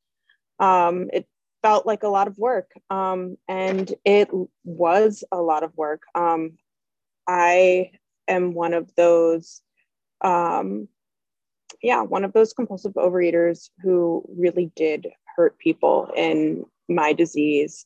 um, 0.58 1.08
it 1.12 1.28
felt 1.66 1.84
like 1.84 2.04
a 2.04 2.08
lot 2.08 2.28
of 2.28 2.38
work. 2.38 2.70
Um, 2.90 3.36
and 3.48 3.92
it 4.04 4.28
was 4.62 5.24
a 5.32 5.40
lot 5.40 5.64
of 5.64 5.76
work. 5.76 6.02
Um, 6.14 6.58
I 7.26 7.90
am 8.28 8.54
one 8.54 8.72
of 8.72 8.94
those 8.96 9.62
um, 10.20 10.88
yeah, 11.82 12.02
one 12.02 12.24
of 12.24 12.32
those 12.32 12.52
compulsive 12.52 12.94
overeaters 12.94 13.70
who 13.82 14.24
really 14.28 14.70
did 14.76 15.08
hurt 15.36 15.58
people 15.58 16.10
in 16.16 16.64
my 16.88 17.12
disease. 17.12 17.84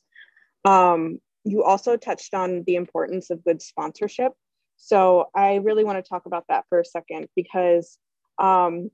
Um, 0.63 1.19
you 1.43 1.63
also 1.63 1.97
touched 1.97 2.33
on 2.33 2.63
the 2.67 2.75
importance 2.75 3.31
of 3.31 3.43
good 3.43 3.61
sponsorship. 3.61 4.33
So 4.77 5.29
I 5.35 5.55
really 5.55 5.83
want 5.83 6.03
to 6.03 6.07
talk 6.07 6.25
about 6.25 6.45
that 6.49 6.65
for 6.69 6.79
a 6.79 6.85
second 6.85 7.27
because 7.35 7.97
um, 8.37 8.91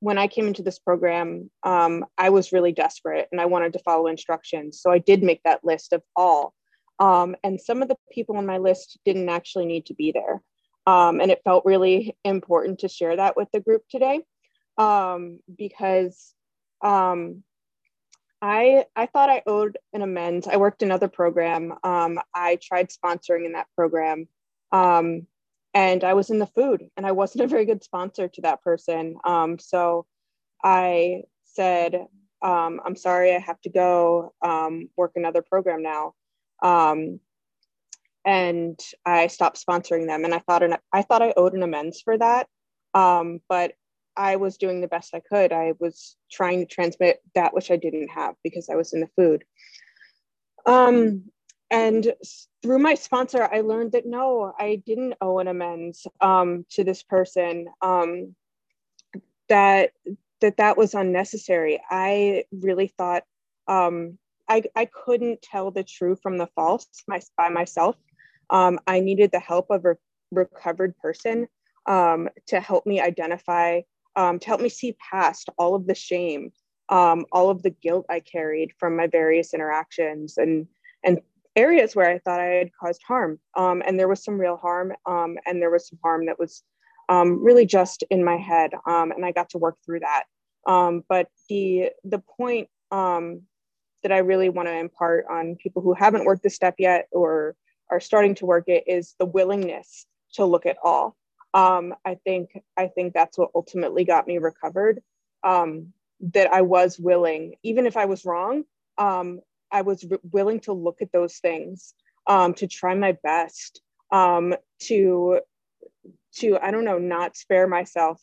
when 0.00 0.18
I 0.18 0.28
came 0.28 0.46
into 0.46 0.62
this 0.62 0.78
program, 0.78 1.50
um, 1.64 2.04
I 2.16 2.30
was 2.30 2.52
really 2.52 2.72
desperate 2.72 3.28
and 3.32 3.40
I 3.40 3.46
wanted 3.46 3.72
to 3.72 3.80
follow 3.80 4.06
instructions. 4.06 4.80
So 4.80 4.90
I 4.90 4.98
did 4.98 5.22
make 5.22 5.42
that 5.44 5.64
list 5.64 5.92
of 5.92 6.02
all. 6.14 6.54
Um, 7.00 7.36
and 7.42 7.60
some 7.60 7.82
of 7.82 7.88
the 7.88 7.96
people 8.12 8.36
on 8.36 8.46
my 8.46 8.58
list 8.58 8.98
didn't 9.04 9.28
actually 9.28 9.66
need 9.66 9.86
to 9.86 9.94
be 9.94 10.12
there. 10.12 10.40
Um, 10.86 11.20
and 11.20 11.30
it 11.30 11.42
felt 11.44 11.64
really 11.64 12.16
important 12.24 12.80
to 12.80 12.88
share 12.88 13.16
that 13.16 13.36
with 13.36 13.48
the 13.52 13.60
group 13.60 13.82
today 13.90 14.22
um, 14.78 15.40
because 15.56 16.32
um, 16.82 17.42
I, 18.40 18.86
I 18.96 19.06
thought 19.06 19.30
I 19.30 19.42
owed 19.46 19.78
an 19.92 20.02
amends. 20.02 20.46
I 20.46 20.56
worked 20.56 20.82
in 20.82 20.88
another 20.88 21.08
program. 21.08 21.74
Um, 21.82 22.20
I 22.34 22.58
tried 22.62 22.88
sponsoring 22.88 23.44
in 23.44 23.52
that 23.52 23.66
program 23.76 24.28
and 25.78 26.02
I 26.02 26.14
was 26.14 26.28
in 26.30 26.40
the 26.40 26.46
food 26.46 26.90
and 26.96 27.06
I 27.06 27.12
wasn't 27.12 27.44
a 27.44 27.46
very 27.46 27.64
good 27.64 27.84
sponsor 27.84 28.26
to 28.26 28.40
that 28.40 28.62
person. 28.62 29.14
Um, 29.22 29.60
so 29.60 30.06
I 30.64 31.22
said, 31.44 32.04
I'm 32.42 32.96
sorry, 32.96 33.32
I 33.32 33.38
have 33.38 33.60
to 33.60 33.70
go 33.70 34.32
work 34.96 35.12
another 35.14 35.40
program 35.40 35.82
now. 35.82 36.14
Um, 36.64 37.20
and 38.24 38.78
I 39.06 39.28
stopped 39.28 39.64
sponsoring 39.64 40.08
them. 40.08 40.24
And 40.24 40.34
I 40.34 40.40
thought 40.40 40.64
an, 40.64 40.78
I 40.92 41.02
thought 41.02 41.22
I 41.22 41.32
owed 41.36 41.54
an 41.54 41.62
amends 41.62 42.00
for 42.00 42.18
that, 42.18 42.48
um, 42.94 43.40
but 43.48 43.74
I 44.16 44.34
was 44.34 44.56
doing 44.56 44.80
the 44.80 44.88
best 44.88 45.14
I 45.14 45.20
could. 45.20 45.52
I 45.52 45.74
was 45.78 46.16
trying 46.28 46.58
to 46.58 46.74
transmit 46.74 47.20
that 47.36 47.54
which 47.54 47.70
I 47.70 47.76
didn't 47.76 48.08
have 48.08 48.34
because 48.42 48.68
I 48.68 48.74
was 48.74 48.92
in 48.92 49.00
the 49.00 49.10
food. 49.16 49.44
Um, 50.66 51.30
and 51.70 52.12
through 52.62 52.78
my 52.78 52.94
sponsor, 52.94 53.48
I 53.50 53.60
learned 53.60 53.92
that 53.92 54.06
no, 54.06 54.52
I 54.58 54.82
didn't 54.86 55.14
owe 55.20 55.38
an 55.38 55.48
amends 55.48 56.06
um, 56.20 56.64
to 56.70 56.84
this 56.84 57.02
person. 57.02 57.66
Um, 57.82 58.34
that 59.48 59.92
that 60.40 60.56
that 60.58 60.76
was 60.76 60.94
unnecessary. 60.94 61.80
I 61.90 62.44
really 62.52 62.88
thought 62.96 63.24
um, 63.66 64.18
I, 64.48 64.62
I 64.76 64.86
couldn't 64.86 65.42
tell 65.42 65.70
the 65.70 65.82
true 65.82 66.16
from 66.22 66.38
the 66.38 66.48
false 66.54 66.86
my, 67.06 67.20
by 67.36 67.48
myself. 67.48 67.96
Um, 68.50 68.78
I 68.86 69.00
needed 69.00 69.30
the 69.30 69.40
help 69.40 69.66
of 69.70 69.84
a 69.84 69.96
recovered 70.30 70.96
person 70.98 71.48
um, 71.86 72.28
to 72.46 72.60
help 72.60 72.86
me 72.86 73.00
identify, 73.00 73.82
um, 74.16 74.38
to 74.38 74.46
help 74.46 74.60
me 74.60 74.68
see 74.68 74.96
past 75.10 75.50
all 75.58 75.74
of 75.74 75.86
the 75.86 75.94
shame, 75.94 76.52
all 76.88 77.50
of 77.50 77.62
the 77.62 77.74
guilt 77.82 78.06
I 78.08 78.20
carried 78.20 78.72
from 78.78 78.96
my 78.96 79.06
various 79.06 79.52
interactions 79.52 80.38
and 80.38 80.66
and 81.04 81.20
areas 81.58 81.94
where 81.94 82.08
I 82.08 82.18
thought 82.18 82.40
I 82.40 82.54
had 82.62 82.70
caused 82.80 83.02
harm. 83.06 83.38
Um, 83.56 83.82
and 83.86 83.98
there 83.98 84.08
was 84.08 84.24
some 84.24 84.40
real 84.40 84.56
harm, 84.56 84.92
um, 85.06 85.36
and 85.46 85.60
there 85.60 85.70
was 85.70 85.88
some 85.88 85.98
harm 86.02 86.26
that 86.26 86.38
was 86.38 86.62
really 87.10 87.66
just 87.66 88.04
in 88.10 88.24
my 88.24 88.36
head, 88.36 88.70
and 88.86 89.24
I 89.24 89.32
got 89.32 89.50
to 89.50 89.58
work 89.58 89.76
through 89.84 90.00
that. 90.00 90.24
but 90.66 91.28
the 91.48 91.90
the 92.04 92.22
point 92.36 92.68
that 94.02 94.12
I 94.12 94.18
really 94.18 94.48
want 94.48 94.68
to 94.68 94.74
impart 94.74 95.26
on 95.30 95.56
people 95.56 95.82
who 95.82 95.92
haven't 95.94 96.24
worked 96.24 96.42
the 96.42 96.50
step 96.50 96.76
yet 96.78 97.08
or 97.10 97.56
are 97.90 98.00
starting 98.00 98.34
to 98.36 98.46
work 98.46 98.64
it 98.68 98.84
is 98.86 99.14
the 99.18 99.26
willingness 99.26 100.06
to 100.34 100.44
look 100.44 100.66
at 100.66 100.78
all. 100.82 101.16
Um, 101.54 101.94
I 102.04 102.16
think 102.24 102.50
I 102.76 102.88
think 102.88 103.14
that's 103.14 103.38
what 103.38 103.50
ultimately 103.54 104.04
got 104.04 104.26
me 104.26 104.38
recovered. 104.38 105.00
Um, 105.42 105.92
that 106.20 106.52
I 106.52 106.62
was 106.62 106.98
willing, 106.98 107.54
even 107.62 107.86
if 107.86 107.96
I 107.96 108.06
was 108.06 108.24
wrong, 108.24 108.64
um, 108.98 109.40
I 109.70 109.82
was 109.82 110.06
willing 110.30 110.60
to 110.60 110.72
look 110.72 111.02
at 111.02 111.12
those 111.12 111.36
things, 111.38 111.94
um, 112.26 112.54
to 112.54 112.66
try 112.66 112.94
my 112.94 113.16
best, 113.22 113.80
um, 114.10 114.54
to 114.82 115.40
to 116.36 116.58
I 116.60 116.70
don't 116.70 116.84
know, 116.84 116.98
not 116.98 117.36
spare 117.36 117.66
myself 117.66 118.20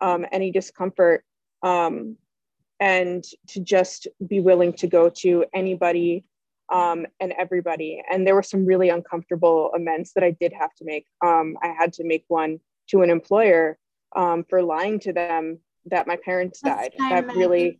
um, 0.00 0.26
any 0.30 0.50
discomfort, 0.52 1.24
and 2.80 3.24
to 3.48 3.60
just 3.60 4.08
be 4.26 4.40
willing 4.40 4.72
to 4.74 4.86
go 4.86 5.08
to 5.08 5.44
anybody 5.54 6.24
um, 6.72 7.06
and 7.20 7.32
everybody. 7.38 8.02
And 8.10 8.26
there 8.26 8.34
were 8.34 8.42
some 8.42 8.66
really 8.66 8.88
uncomfortable 8.88 9.72
amends 9.74 10.12
that 10.14 10.24
I 10.24 10.32
did 10.32 10.52
have 10.52 10.74
to 10.76 10.84
make. 10.84 11.06
Um, 11.24 11.56
I 11.62 11.68
had 11.68 11.92
to 11.94 12.04
make 12.04 12.24
one 12.28 12.58
to 12.88 13.02
an 13.02 13.10
employer 13.10 13.78
um, 14.14 14.44
for 14.48 14.62
lying 14.62 14.98
to 15.00 15.12
them 15.12 15.58
that 15.86 16.06
my 16.06 16.16
parents 16.16 16.60
died. 16.60 16.92
That 16.98 17.26
really, 17.34 17.78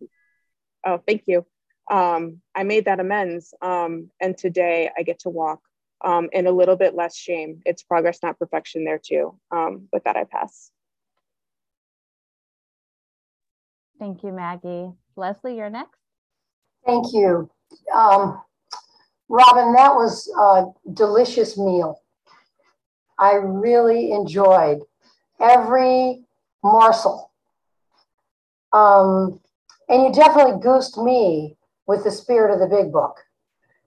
oh, 0.84 0.98
thank 1.06 1.24
you. 1.26 1.44
Um, 1.90 2.40
I 2.54 2.64
made 2.64 2.86
that 2.86 3.00
amends. 3.00 3.54
Um, 3.62 4.10
and 4.20 4.36
today 4.36 4.90
I 4.96 5.02
get 5.02 5.20
to 5.20 5.28
walk 5.28 5.60
um, 6.04 6.28
in 6.32 6.46
a 6.46 6.52
little 6.52 6.76
bit 6.76 6.94
less 6.94 7.16
shame. 7.16 7.62
It's 7.64 7.82
progress, 7.82 8.18
not 8.22 8.38
perfection, 8.38 8.84
there 8.84 9.00
too. 9.02 9.38
with 9.92 10.04
that, 10.04 10.16
I 10.16 10.24
pass. 10.24 10.70
Thank 13.98 14.22
you, 14.22 14.32
Maggie. 14.32 14.92
Leslie, 15.16 15.56
you're 15.56 15.70
next. 15.70 15.98
Thank 16.84 17.12
you. 17.12 17.50
Um, 17.94 18.42
Robin, 19.28 19.72
that 19.72 19.94
was 19.94 20.30
a 20.38 20.66
delicious 20.92 21.58
meal. 21.58 22.00
I 23.18 23.34
really 23.34 24.12
enjoyed 24.12 24.82
every 25.40 26.22
morsel. 26.62 27.32
Um, 28.72 29.40
and 29.88 30.02
you 30.02 30.12
definitely 30.12 30.60
goosed 30.60 30.98
me 30.98 31.56
with 31.86 32.04
the 32.04 32.10
spirit 32.10 32.52
of 32.52 32.60
the 32.60 32.74
big 32.74 32.92
book. 32.92 33.16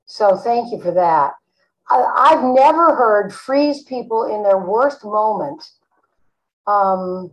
So 0.05 0.35
thank 0.37 0.71
you 0.71 0.81
for 0.81 0.91
that. 0.91 1.33
I, 1.91 2.29
have 2.35 2.43
never 2.43 2.95
heard 2.95 3.33
freeze 3.33 3.83
people 3.83 4.25
in 4.25 4.43
their 4.43 4.59
worst 4.59 5.03
moment. 5.03 5.63
Um, 6.67 7.31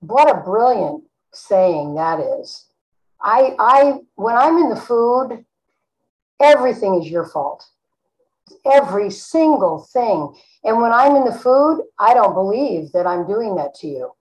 what 0.00 0.30
a 0.30 0.42
brilliant 0.42 1.04
saying 1.32 1.94
that 1.94 2.20
is. 2.20 2.66
I, 3.20 3.56
I, 3.58 3.94
when 4.16 4.36
I'm 4.36 4.58
in 4.58 4.68
the 4.68 4.76
food, 4.76 5.44
Everything 6.40 7.00
is 7.00 7.10
your 7.10 7.26
fault. 7.26 7.66
Every 8.70 9.10
single 9.10 9.86
thing. 9.92 10.34
And 10.64 10.80
when 10.80 10.92
I'm 10.92 11.16
in 11.16 11.24
the 11.24 11.32
food, 11.32 11.82
I 11.98 12.14
don't 12.14 12.34
believe 12.34 12.92
that 12.92 13.06
I'm 13.06 13.26
doing 13.26 13.56
that 13.56 13.74
to 13.76 13.86
you. 13.86 14.12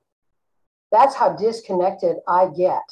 That's 0.92 1.16
how 1.16 1.36
disconnected 1.36 2.18
I 2.28 2.48
get. 2.56 2.84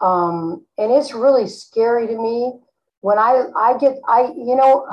Um, 0.00 0.64
and 0.78 0.90
it's 0.92 1.12
really 1.12 1.46
scary 1.46 2.06
to 2.06 2.16
me 2.16 2.54
when 3.00 3.18
I, 3.18 3.44
I 3.56 3.78
get, 3.78 3.96
I, 4.08 4.32
you 4.36 4.56
know, 4.56 4.88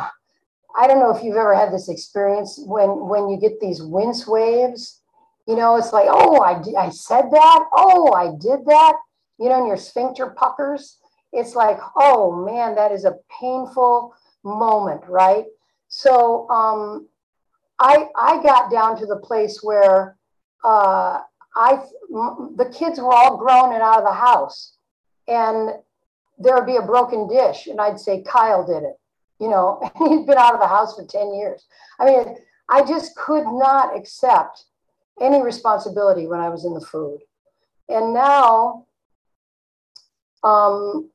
I 0.77 0.87
don't 0.87 0.99
know 0.99 1.15
if 1.15 1.23
you've 1.23 1.37
ever 1.37 1.55
had 1.55 1.73
this 1.73 1.89
experience 1.89 2.59
when, 2.65 3.07
when 3.07 3.29
you 3.29 3.39
get 3.39 3.59
these 3.59 3.81
wince 3.81 4.27
waves, 4.27 5.01
you 5.47 5.55
know, 5.55 5.77
it's 5.77 5.93
like, 5.93 6.07
oh, 6.09 6.41
I, 6.41 6.61
I 6.77 6.89
said 6.89 7.25
that. 7.31 7.65
Oh, 7.73 8.13
I 8.13 8.35
did 8.39 8.65
that. 8.65 8.95
You 9.39 9.49
know, 9.49 9.59
and 9.59 9.67
your 9.67 9.77
sphincter 9.77 10.31
puckers. 10.31 10.97
It's 11.31 11.55
like, 11.55 11.77
oh 11.95 12.45
man, 12.45 12.75
that 12.75 12.91
is 12.91 13.05
a 13.05 13.17
painful 13.39 14.13
moment, 14.43 15.01
right? 15.07 15.45
So 15.89 16.49
um, 16.49 17.07
I, 17.79 18.07
I 18.15 18.41
got 18.41 18.71
down 18.71 18.97
to 18.99 19.05
the 19.05 19.17
place 19.17 19.61
where 19.61 20.17
uh, 20.63 21.19
I, 21.55 21.83
the 22.55 22.73
kids 22.77 22.99
were 22.99 23.13
all 23.13 23.37
grown 23.37 23.73
and 23.73 23.81
out 23.81 23.99
of 23.99 24.05
the 24.05 24.13
house 24.13 24.76
and 25.27 25.71
there 26.37 26.55
would 26.55 26.65
be 26.65 26.77
a 26.77 26.81
broken 26.81 27.27
dish 27.27 27.67
and 27.67 27.81
I'd 27.81 27.99
say, 27.99 28.23
Kyle 28.23 28.65
did 28.65 28.83
it, 28.83 28.99
you 29.39 29.49
know, 29.49 29.79
he'd 29.97 30.25
been 30.25 30.37
out 30.37 30.53
of 30.53 30.59
the 30.59 30.67
house 30.67 30.95
for 30.95 31.05
10 31.05 31.33
years. 31.35 31.65
I 31.99 32.05
mean, 32.05 32.37
I 32.69 32.85
just 32.85 33.15
could 33.15 33.45
not 33.45 33.95
accept 33.95 34.65
any 35.21 35.41
responsibility 35.41 36.27
when 36.27 36.39
I 36.39 36.49
was 36.49 36.65
in 36.65 36.73
the 36.73 36.81
food. 36.81 37.19
And 37.89 38.13
now, 38.13 38.85
um, 40.43 41.09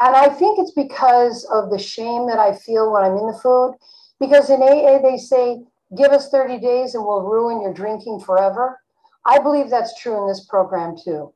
and 0.00 0.14
I 0.14 0.28
think 0.28 0.58
it's 0.58 0.72
because 0.72 1.44
of 1.52 1.70
the 1.70 1.78
shame 1.78 2.26
that 2.28 2.38
I 2.38 2.54
feel 2.54 2.92
when 2.92 3.04
I'm 3.04 3.16
in 3.16 3.26
the 3.26 3.38
food. 3.42 3.74
Because 4.20 4.50
in 4.50 4.62
AA, 4.62 4.98
they 5.00 5.16
say, 5.16 5.62
give 5.96 6.10
us 6.10 6.30
30 6.30 6.58
days 6.58 6.94
and 6.94 7.04
we'll 7.04 7.22
ruin 7.22 7.62
your 7.62 7.72
drinking 7.72 8.20
forever. 8.20 8.80
I 9.24 9.38
believe 9.38 9.70
that's 9.70 10.00
true 10.00 10.20
in 10.22 10.28
this 10.28 10.44
program 10.46 10.96
too. 11.02 11.32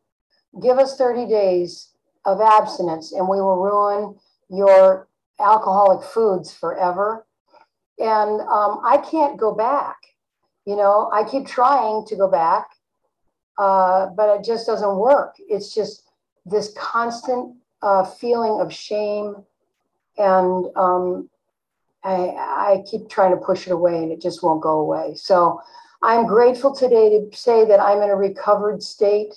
Give 0.60 0.78
us 0.78 0.96
30 0.96 1.26
days 1.26 1.91
of 2.24 2.40
abstinence 2.40 3.12
and 3.12 3.28
we 3.28 3.40
will 3.40 3.56
ruin 3.56 4.16
your 4.48 5.08
alcoholic 5.40 6.04
foods 6.04 6.52
forever. 6.52 7.26
And 7.98 8.40
um, 8.42 8.80
I 8.84 9.02
can't 9.10 9.38
go 9.38 9.54
back. 9.54 9.96
You 10.64 10.76
know, 10.76 11.10
I 11.12 11.24
keep 11.24 11.46
trying 11.46 12.04
to 12.06 12.16
go 12.16 12.28
back, 12.28 12.68
uh, 13.58 14.06
but 14.16 14.36
it 14.36 14.44
just 14.44 14.66
doesn't 14.66 14.96
work. 14.96 15.34
It's 15.38 15.74
just 15.74 16.08
this 16.46 16.72
constant 16.76 17.56
uh, 17.82 18.04
feeling 18.04 18.60
of 18.60 18.72
shame. 18.72 19.36
And 20.18 20.66
um, 20.76 21.28
I, 22.04 22.28
I 22.36 22.84
keep 22.88 23.08
trying 23.08 23.32
to 23.32 23.44
push 23.44 23.66
it 23.66 23.72
away 23.72 24.02
and 24.02 24.12
it 24.12 24.20
just 24.20 24.42
won't 24.42 24.62
go 24.62 24.78
away. 24.80 25.14
So 25.16 25.60
I'm 26.02 26.26
grateful 26.26 26.74
today 26.74 27.10
to 27.10 27.36
say 27.36 27.64
that 27.64 27.80
I'm 27.80 28.02
in 28.02 28.10
a 28.10 28.16
recovered 28.16 28.82
state 28.82 29.34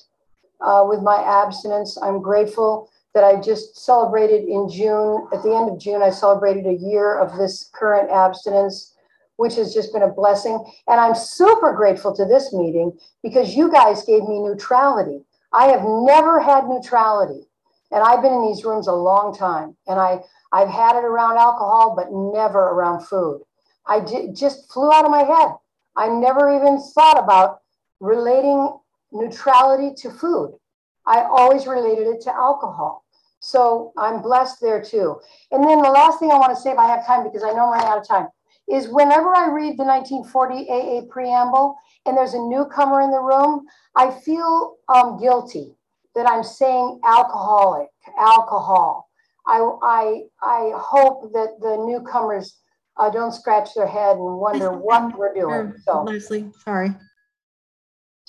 uh, 0.61 0.85
with 0.87 1.01
my 1.01 1.17
abstinence. 1.17 1.97
I'm 2.01 2.21
grateful 2.21 2.89
that 3.13 3.23
I 3.23 3.39
just 3.39 3.77
celebrated 3.77 4.43
in 4.47 4.69
June. 4.69 5.27
At 5.33 5.41
the 5.41 5.55
end 5.55 5.69
of 5.69 5.79
June, 5.79 6.01
I 6.01 6.09
celebrated 6.09 6.65
a 6.65 6.73
year 6.73 7.17
of 7.17 7.37
this 7.37 7.69
current 7.73 8.11
abstinence, 8.11 8.93
which 9.37 9.55
has 9.55 9.73
just 9.73 9.93
been 9.93 10.03
a 10.03 10.11
blessing. 10.11 10.63
And 10.87 10.99
I'm 10.99 11.15
super 11.15 11.73
grateful 11.73 12.15
to 12.15 12.25
this 12.25 12.53
meeting 12.53 12.97
because 13.23 13.55
you 13.55 13.71
guys 13.71 14.05
gave 14.05 14.23
me 14.23 14.41
neutrality. 14.41 15.23
I 15.53 15.67
have 15.67 15.83
never 15.83 16.41
had 16.41 16.67
neutrality. 16.67 17.47
And 17.91 18.03
I've 18.03 18.21
been 18.21 18.33
in 18.33 18.47
these 18.47 18.65
rooms 18.65 18.87
a 18.87 18.93
long 18.93 19.33
time. 19.33 19.77
And 19.87 19.99
I, 19.99 20.19
I've 20.51 20.67
had 20.67 20.97
it 20.97 21.05
around 21.05 21.37
alcohol, 21.37 21.93
but 21.95 22.11
never 22.11 22.59
around 22.59 23.05
food. 23.05 23.41
I 23.87 24.01
just 24.33 24.71
flew 24.73 24.91
out 24.91 25.05
of 25.05 25.11
my 25.11 25.23
head. 25.23 25.51
I 25.95 26.09
never 26.09 26.53
even 26.53 26.81
thought 26.81 27.17
about 27.17 27.61
relating 28.01 28.77
neutrality 29.15 29.93
to 30.01 30.11
food. 30.11 30.57
I 31.05 31.21
always 31.21 31.67
related 31.67 32.07
it 32.07 32.21
to 32.21 32.33
alcohol. 32.33 33.05
So 33.39 33.93
I'm 33.97 34.21
blessed 34.21 34.59
there 34.61 34.81
too. 34.81 35.17
And 35.51 35.63
then 35.63 35.81
the 35.81 35.89
last 35.89 36.19
thing 36.19 36.31
I 36.31 36.37
want 36.37 36.55
to 36.55 36.61
say, 36.61 36.71
if 36.71 36.79
I 36.79 36.87
have 36.87 37.05
time, 37.05 37.23
because 37.23 37.43
I 37.43 37.51
know 37.51 37.65
I'm 37.65 37.73
running 37.73 37.87
out 37.87 37.99
of 37.99 38.07
time, 38.07 38.27
is 38.67 38.87
whenever 38.87 39.35
I 39.35 39.49
read 39.49 39.77
the 39.77 39.83
1940 39.83 40.67
AA 40.67 41.01
preamble 41.11 41.75
and 42.05 42.17
there's 42.17 42.33
a 42.33 42.39
newcomer 42.39 43.01
in 43.01 43.11
the 43.11 43.21
room, 43.21 43.65
I 43.95 44.09
feel 44.09 44.77
um, 44.93 45.19
guilty 45.19 45.75
that 46.15 46.27
I'm 46.27 46.43
saying 46.43 46.99
alcoholic, 47.05 47.89
alcohol. 48.17 49.09
I, 49.47 49.59
I, 49.83 50.21
I 50.41 50.71
hope 50.75 51.31
that 51.33 51.59
the 51.61 51.77
newcomers 51.85 52.57
uh, 52.97 53.11
don't 53.11 53.31
scratch 53.31 53.75
their 53.75 53.87
head 53.87 54.17
and 54.17 54.37
wonder 54.37 54.71
what 54.71 55.15
we're 55.17 55.33
doing. 55.33 55.73
So, 55.85 56.01
Leslie, 56.01 56.51
sorry. 56.63 56.95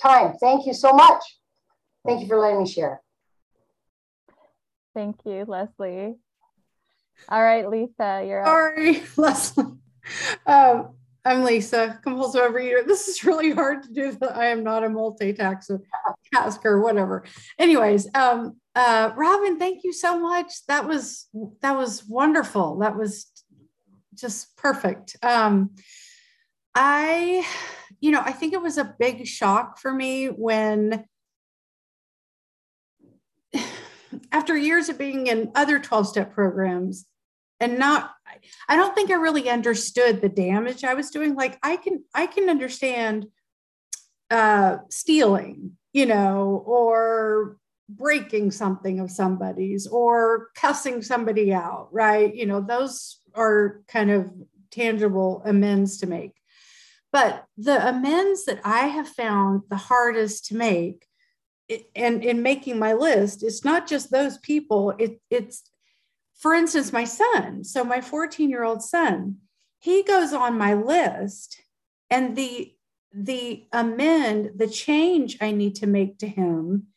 Time. 0.01 0.33
Thank 0.39 0.65
you 0.65 0.73
so 0.73 0.93
much. 0.93 1.23
Thank 2.05 2.21
you 2.21 2.27
for 2.27 2.39
letting 2.39 2.63
me 2.63 2.69
share. 2.69 3.01
Thank 4.93 5.17
you, 5.25 5.45
Leslie. 5.47 6.15
All 7.29 7.41
right, 7.41 7.69
Lisa, 7.69 8.23
you're 8.25 8.41
up. 8.41 8.47
Sorry, 8.47 9.03
Leslie. 9.17 9.65
Um, 10.45 10.89
I'm 11.25 11.43
Lisa, 11.43 11.99
compulsive 12.03 12.41
overeater. 12.41 12.85
This 12.85 13.07
is 13.09 13.25
really 13.25 13.51
hard 13.51 13.83
to 13.83 13.93
do. 13.93 14.17
I 14.33 14.45
am 14.45 14.63
not 14.63 14.85
a 14.85 14.87
multitasker, 14.87 15.81
tasker, 16.33 16.79
whatever. 16.79 17.25
Anyways, 17.59 18.07
um, 18.15 18.55
uh, 18.75 19.11
Robin, 19.15 19.59
thank 19.59 19.83
you 19.83 19.91
so 19.91 20.17
much. 20.19 20.65
That 20.67 20.87
was 20.87 21.27
that 21.61 21.75
was 21.75 22.05
wonderful. 22.05 22.77
That 22.79 22.95
was 22.95 23.25
just 24.13 24.55
perfect. 24.55 25.17
Um, 25.21 25.71
I, 26.73 27.45
you 27.99 28.11
know, 28.11 28.21
I 28.23 28.31
think 28.31 28.53
it 28.53 28.61
was 28.61 28.77
a 28.77 28.95
big 28.99 29.25
shock 29.27 29.79
for 29.79 29.91
me 29.93 30.27
when, 30.27 31.05
after 34.31 34.55
years 34.55 34.89
of 34.89 34.97
being 34.97 35.27
in 35.27 35.51
other 35.55 35.79
12 35.79 36.07
step 36.07 36.33
programs 36.33 37.05
and 37.59 37.79
not, 37.79 38.11
I 38.69 38.75
don't 38.75 38.93
think 38.93 39.09
I 39.09 39.15
really 39.15 39.49
understood 39.49 40.21
the 40.21 40.29
damage 40.29 40.83
I 40.83 40.93
was 40.93 41.09
doing. 41.09 41.35
Like 41.35 41.57
I 41.63 41.77
can, 41.77 42.03
I 42.13 42.27
can 42.27 42.49
understand 42.49 43.27
uh, 44.29 44.77
stealing, 44.89 45.77
you 45.93 46.05
know, 46.05 46.63
or 46.65 47.57
breaking 47.89 48.51
something 48.51 48.99
of 48.99 49.09
somebody's 49.09 49.87
or 49.87 50.49
cussing 50.55 51.01
somebody 51.01 51.53
out, 51.53 51.87
right? 51.91 52.35
You 52.35 52.45
know, 52.45 52.61
those 52.61 53.19
are 53.33 53.81
kind 53.87 54.11
of 54.11 54.31
tangible 54.71 55.41
amends 55.45 55.97
to 55.99 56.07
make. 56.07 56.33
But 57.11 57.45
the 57.57 57.87
amends 57.87 58.45
that 58.45 58.59
I 58.63 58.87
have 58.87 59.07
found 59.07 59.63
the 59.69 59.77
hardest 59.77 60.45
to 60.47 60.55
make, 60.55 61.05
and 61.95 62.23
in 62.23 62.41
making 62.41 62.79
my 62.79 62.93
list, 62.93 63.43
it's 63.43 63.63
not 63.63 63.87
just 63.87 64.11
those 64.11 64.37
people. 64.37 64.93
It, 64.97 65.21
it's, 65.29 65.63
for 66.37 66.53
instance, 66.53 66.93
my 66.93 67.03
son. 67.03 67.63
So 67.63 67.83
my 67.83 68.01
14 68.01 68.49
year 68.49 68.63
old 68.63 68.83
son, 68.83 69.37
he 69.79 70.03
goes 70.03 70.33
on 70.33 70.57
my 70.57 70.73
list, 70.73 71.61
and 72.09 72.35
the 72.35 72.73
the 73.13 73.65
amend, 73.71 74.51
the 74.57 74.67
change 74.67 75.37
I 75.41 75.51
need 75.51 75.75
to 75.75 75.87
make 75.87 76.19
to 76.19 76.27
him 76.27 76.87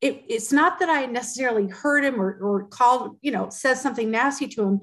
it, 0.00 0.24
it's 0.28 0.52
not 0.52 0.78
that 0.78 0.88
I 0.88 1.06
necessarily 1.06 1.68
hurt 1.68 2.04
him 2.04 2.20
or, 2.20 2.38
or 2.40 2.64
called, 2.64 3.16
you 3.22 3.30
know, 3.30 3.48
says 3.48 3.80
something 3.80 4.10
nasty 4.10 4.46
to 4.48 4.62
him. 4.62 4.80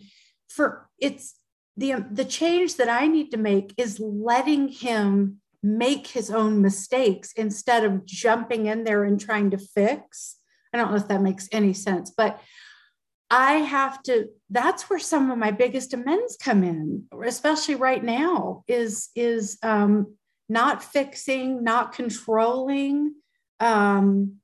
For 0.49 0.89
it's 0.99 1.35
the 1.77 2.05
the 2.11 2.25
change 2.25 2.77
that 2.77 2.89
I 2.89 3.07
need 3.07 3.31
to 3.31 3.37
make 3.37 3.73
is 3.77 3.99
letting 3.99 4.67
him 4.67 5.41
make 5.61 6.07
his 6.07 6.29
own 6.29 6.61
mistakes 6.61 7.31
instead 7.33 7.83
of 7.83 8.05
jumping 8.05 8.65
in 8.65 8.83
there 8.83 9.03
and 9.03 9.19
trying 9.19 9.51
to 9.51 9.57
fix. 9.57 10.37
I 10.73 10.77
don't 10.77 10.91
know 10.91 10.97
if 10.97 11.07
that 11.07 11.21
makes 11.21 11.47
any 11.51 11.73
sense, 11.73 12.11
but 12.11 12.39
I 13.29 13.53
have 13.53 14.03
to 14.03 14.27
that's 14.49 14.89
where 14.89 14.99
some 14.99 15.31
of 15.31 15.37
my 15.37 15.51
biggest 15.51 15.93
amends 15.93 16.37
come 16.37 16.63
in, 16.63 17.05
especially 17.23 17.75
right 17.75 18.03
now, 18.03 18.63
is 18.67 19.09
is 19.15 19.57
um, 19.63 20.15
not 20.49 20.83
fixing, 20.83 21.63
not 21.63 21.93
controlling, 21.93 23.15
um, 23.59 24.35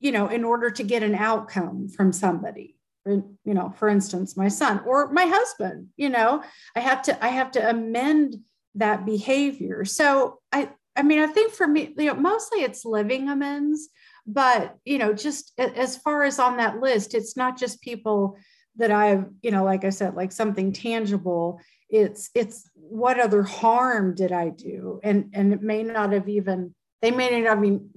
you 0.00 0.10
know, 0.10 0.28
in 0.28 0.42
order 0.42 0.70
to 0.70 0.82
get 0.82 1.04
an 1.04 1.14
outcome 1.14 1.88
from 1.88 2.12
somebody 2.12 2.75
you 3.06 3.54
know 3.54 3.72
for 3.76 3.88
instance 3.88 4.36
my 4.36 4.48
son 4.48 4.80
or 4.86 5.10
my 5.12 5.24
husband 5.24 5.88
you 5.96 6.08
know 6.08 6.42
i 6.74 6.80
have 6.80 7.02
to 7.02 7.24
i 7.24 7.28
have 7.28 7.50
to 7.52 7.70
amend 7.70 8.36
that 8.74 9.06
behavior. 9.06 9.84
So 9.84 10.40
i 10.52 10.70
i 10.96 11.02
mean 11.02 11.18
i 11.20 11.26
think 11.26 11.52
for 11.52 11.66
me 11.66 11.94
you 11.96 12.06
know 12.06 12.14
mostly 12.14 12.60
it's 12.60 12.84
living 12.84 13.28
amends 13.28 13.88
but 14.26 14.76
you 14.84 14.98
know 14.98 15.12
just 15.12 15.52
as 15.58 15.96
far 15.96 16.24
as 16.24 16.38
on 16.38 16.56
that 16.56 16.80
list 16.80 17.14
it's 17.14 17.36
not 17.36 17.58
just 17.58 17.80
people 17.80 18.36
that 18.76 18.90
i've 18.90 19.26
you 19.42 19.50
know 19.50 19.64
like 19.64 19.84
i 19.84 19.90
said 19.90 20.14
like 20.14 20.32
something 20.32 20.72
tangible. 20.72 21.60
It's 21.88 22.30
it's 22.34 22.68
what 22.74 23.20
other 23.20 23.44
harm 23.44 24.14
did 24.14 24.32
i 24.32 24.48
do? 24.48 25.00
And 25.04 25.30
and 25.32 25.52
it 25.52 25.62
may 25.62 25.82
not 25.84 26.12
have 26.12 26.28
even 26.28 26.74
they 27.00 27.12
may 27.12 27.40
not 27.40 27.64
even 27.64 27.90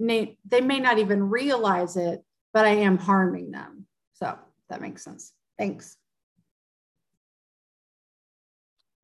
they 0.44 0.60
may 0.60 0.78
not 0.78 0.98
even 0.98 1.28
realize 1.28 1.96
it 1.96 2.22
but 2.52 2.64
i 2.64 2.70
am 2.70 2.98
harming 2.98 3.50
them. 3.50 3.86
So 4.14 4.38
that 4.70 4.80
makes 4.80 5.04
sense. 5.04 5.32
Thanks. 5.58 5.96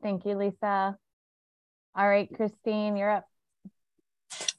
Thank 0.02 0.24
you, 0.24 0.36
Lisa. 0.36 0.96
All 1.94 2.08
right, 2.08 2.28
Christine, 2.34 2.96
you're 2.96 3.10
up. 3.10 3.26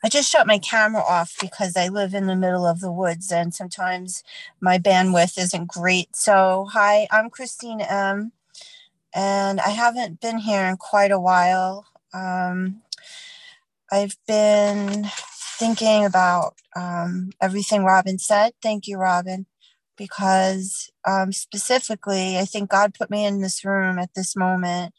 I 0.04 0.10
just 0.10 0.30
shut 0.30 0.48
my 0.48 0.60
camera 0.60 1.02
off 1.02 1.36
because 1.41 1.76
I 1.76 1.88
live 1.88 2.13
in 2.13 2.28
the 2.28 2.36
middle 2.36 2.65
of 2.67 2.80
the 2.80 2.91
woods 2.91 3.32
and 3.32 3.54
sometimes 3.54 4.24
my 4.60 4.78
bandwidth 4.78 5.38
isn't 5.38 5.67
great. 5.67 6.15
So, 6.15 6.67
hi, 6.72 7.08
I'm 7.12 7.30
Christine 7.30 7.82
M. 7.82 8.32
And 9.13 9.60
I 9.60 9.70
haven't 9.70 10.22
been 10.22 10.38
here 10.38 10.65
in 10.65 10.78
quite 10.78 11.12
a 11.12 11.20
while. 11.20 11.86
Um, 12.13 12.82
I've 13.91 14.17
been 14.28 15.08
thinking 15.58 16.06
about 16.06 16.56
um, 16.76 17.32
everything 17.41 17.84
Robin 17.84 18.20
said. 18.20 18.54
Thank 18.62 18.88
you, 18.88 18.98
Robin, 18.98 19.46
because 19.98 20.91
um, 21.08 21.32
specifically, 21.32 22.38
I 22.38 22.46
think 22.46 22.70
God 22.70 22.93
put 22.93 23.10
me 23.10 23.26
in 23.26 23.41
this 23.41 23.65
room 23.65 24.00
at 24.00 24.13
this 24.15 24.36
moment 24.36 24.93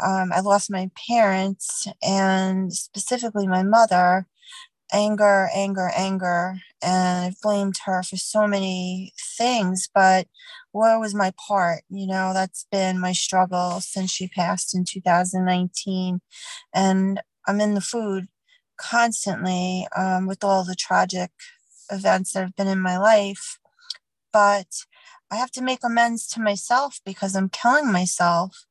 um, 0.00 0.32
I 0.32 0.40
lost 0.40 0.70
my 0.70 0.90
parents 1.08 1.86
and 2.02 2.72
specifically 2.72 3.46
my 3.46 3.62
mother. 3.62 4.26
Anger, 4.92 5.48
anger, 5.54 5.90
anger. 5.96 6.56
And 6.82 7.26
I 7.26 7.34
blamed 7.42 7.76
her 7.86 8.02
for 8.02 8.16
so 8.16 8.46
many 8.46 9.12
things, 9.38 9.88
but 9.94 10.26
where 10.72 10.98
was 10.98 11.14
my 11.14 11.32
part? 11.48 11.82
You 11.90 12.06
know, 12.06 12.32
that's 12.34 12.66
been 12.72 13.00
my 13.00 13.12
struggle 13.12 13.80
since 13.80 14.10
she 14.10 14.28
passed 14.28 14.74
in 14.74 14.84
2019. 14.84 16.20
And 16.74 17.22
I'm 17.46 17.60
in 17.60 17.74
the 17.74 17.80
food 17.80 18.28
constantly 18.78 19.86
um, 19.96 20.26
with 20.26 20.44
all 20.44 20.64
the 20.64 20.76
tragic 20.76 21.30
events 21.90 22.32
that 22.32 22.40
have 22.42 22.56
been 22.56 22.68
in 22.68 22.80
my 22.80 22.98
life. 22.98 23.58
But 24.32 24.68
I 25.30 25.36
have 25.36 25.50
to 25.52 25.62
make 25.62 25.84
amends 25.84 26.26
to 26.28 26.40
myself 26.40 27.00
because 27.04 27.36
I'm 27.36 27.48
killing 27.48 27.90
myself 27.92 28.66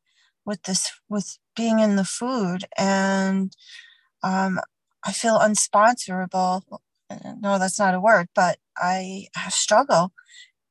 with 0.45 0.63
this 0.63 0.91
with 1.07 1.37
being 1.55 1.79
in 1.79 1.95
the 1.95 2.03
food 2.03 2.65
and 2.77 3.55
um, 4.23 4.59
i 5.05 5.11
feel 5.11 5.37
unsponsorable. 5.39 6.63
No 7.41 7.59
that's 7.59 7.79
not 7.79 7.93
a 7.93 7.99
word 7.99 8.29
but 8.35 8.57
i 8.77 9.27
struggle 9.49 10.11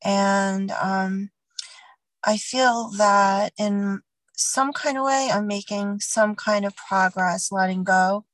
and 0.05 0.71
um, 0.73 1.31
i 2.25 2.37
feel 2.37 2.91
that 2.99 3.53
in 3.59 4.01
some 4.37 4.73
kind 4.73 4.97
of 4.99 5.05
way 5.05 5.31
i'm 5.33 5.47
making 5.47 6.01
some 6.01 6.35
kind 6.35 6.65
of 6.65 6.77
progress 6.77 7.51
letting 7.53 7.85
go 7.85 8.25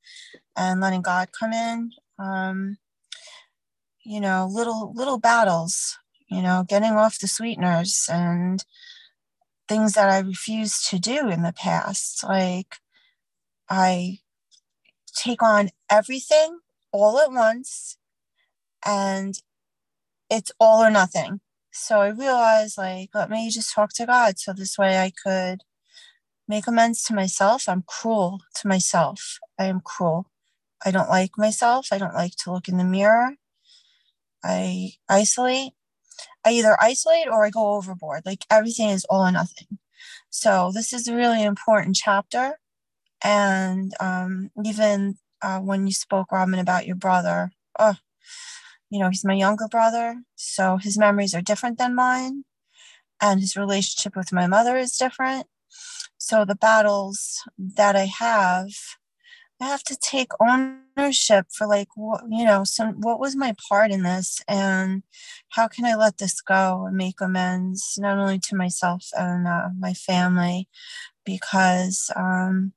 and 0.55 0.81
letting 0.81 1.01
god 1.01 1.29
come 1.37 1.53
in. 1.53 1.91
Um, 2.19 2.77
you 4.03 4.19
know 4.21 4.47
little 4.51 4.93
little 4.95 5.19
battles 5.19 5.97
you 6.27 6.41
know 6.41 6.65
getting 6.67 6.93
off 6.93 7.19
the 7.19 7.27
sweeteners 7.27 8.07
and 8.11 8.63
things 9.67 9.93
that 9.93 10.09
I 10.09 10.19
refused 10.19 10.87
to 10.89 10.99
do 10.99 11.29
in 11.29 11.43
the 11.43 11.53
past. 11.53 12.23
Like 12.23 12.77
I 13.69 14.19
take 15.15 15.41
on 15.41 15.69
everything 15.89 16.59
all 16.91 17.19
at 17.19 17.31
once 17.31 17.97
and 18.85 19.35
it's 20.29 20.51
all 20.59 20.83
or 20.83 20.91
nothing. 20.91 21.39
So 21.71 21.99
I 21.99 22.09
realized 22.09 22.77
like 22.77 23.09
let 23.13 23.29
me 23.29 23.49
just 23.49 23.73
talk 23.73 23.91
to 23.93 24.05
God 24.05 24.39
so 24.39 24.53
this 24.53 24.77
way 24.77 24.99
I 24.99 25.11
could 25.11 25.61
make 26.47 26.67
amends 26.67 27.03
to 27.05 27.13
myself. 27.13 27.67
I'm 27.67 27.83
cruel 27.87 28.41
to 28.55 28.67
myself. 28.67 29.39
I 29.59 29.65
am 29.65 29.81
cruel. 29.81 30.29
I 30.85 30.91
don't 30.91 31.09
like 31.09 31.31
myself. 31.37 31.87
I 31.91 31.97
don't 31.97 32.13
like 32.13 32.35
to 32.43 32.51
look 32.51 32.67
in 32.67 32.77
the 32.77 32.83
mirror. 32.83 33.35
I 34.43 34.91
isolate. 35.09 35.73
I 36.45 36.51
either 36.51 36.77
isolate 36.81 37.27
or 37.27 37.43
I 37.43 37.49
go 37.49 37.73
overboard. 37.75 38.21
Like 38.25 38.45
everything 38.49 38.89
is 38.89 39.05
all 39.09 39.25
or 39.25 39.31
nothing. 39.31 39.79
So 40.29 40.71
this 40.73 40.93
is 40.93 41.07
a 41.07 41.15
really 41.15 41.43
important 41.43 41.95
chapter. 41.95 42.59
And 43.23 43.93
um, 43.99 44.51
even 44.63 45.17
uh, 45.41 45.59
when 45.59 45.87
you 45.87 45.93
spoke, 45.93 46.31
Robin, 46.31 46.59
about 46.59 46.85
your 46.85 46.95
brother, 46.95 47.51
oh, 47.79 47.95
you 48.89 48.99
know, 48.99 49.09
he's 49.09 49.25
my 49.25 49.33
younger 49.33 49.67
brother. 49.67 50.21
So 50.35 50.77
his 50.77 50.97
memories 50.97 51.33
are 51.33 51.41
different 51.41 51.77
than 51.77 51.95
mine. 51.95 52.43
And 53.21 53.39
his 53.39 53.55
relationship 53.55 54.15
with 54.15 54.33
my 54.33 54.47
mother 54.47 54.77
is 54.77 54.97
different. 54.97 55.47
So 56.17 56.45
the 56.45 56.55
battles 56.55 57.41
that 57.57 57.95
I 57.95 58.05
have 58.05 58.69
I 59.61 59.65
have 59.67 59.83
to 59.83 59.95
take 59.95 60.31
ownership 60.39 61.47
for 61.51 61.65
like 61.67 61.87
what 61.95 62.23
you 62.29 62.45
know 62.45 62.63
some 62.63 62.95
what 63.01 63.19
was 63.19 63.35
my 63.35 63.55
part 63.69 63.91
in 63.91 64.03
this 64.03 64.41
and 64.47 65.03
how 65.49 65.67
can 65.67 65.85
I 65.85 65.95
let 65.95 66.17
this 66.17 66.41
go 66.41 66.85
and 66.87 66.97
make 66.97 67.21
amends 67.21 67.97
not 67.99 68.17
only 68.17 68.39
to 68.39 68.55
myself 68.55 69.07
and 69.17 69.47
uh, 69.47 69.69
my 69.77 69.93
family 69.93 70.67
because 71.25 72.11
um, 72.15 72.73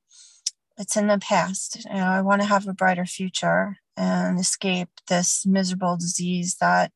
it's 0.79 0.97
in 0.97 1.09
the 1.09 1.19
past. 1.19 1.85
You 1.87 1.97
know, 1.97 2.07
I 2.07 2.23
want 2.23 2.41
to 2.43 2.49
have 2.49 2.67
a 2.67 2.73
brighter 2.73 3.07
future 3.07 3.77
and 3.97 4.39
escape 4.39 4.89
this 5.09 5.45
miserable 5.45 5.97
disease 5.97 6.57
that 6.61 6.93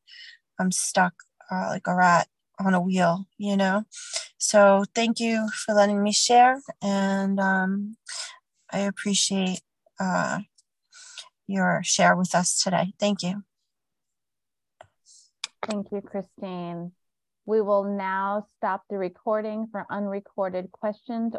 I'm 0.59 0.71
stuck 0.71 1.13
uh, 1.51 1.67
like 1.69 1.87
a 1.87 1.95
rat 1.95 2.27
on 2.59 2.73
a 2.73 2.81
wheel, 2.81 3.27
you 3.37 3.57
know. 3.57 3.83
So 4.37 4.85
thank 4.95 5.19
you 5.19 5.49
for 5.65 5.73
letting 5.73 6.01
me 6.01 6.13
share, 6.13 6.61
and 6.81 7.39
um, 7.39 7.97
I 8.71 8.79
appreciate 8.79 9.61
uh, 10.03 10.39
your 11.47 11.81
share 11.83 12.15
with 12.15 12.35
us 12.35 12.61
today. 12.61 12.93
Thank 12.99 13.23
you. 13.23 13.43
Thank 15.69 15.91
you, 15.91 16.01
Christine. 16.01 16.91
We 17.45 17.61
will 17.61 17.85
now 17.85 18.45
stop 18.57 18.83
the 18.89 18.97
recording 18.97 19.67
for 19.71 19.85
unrecorded 19.89 20.71
questions 20.71 21.31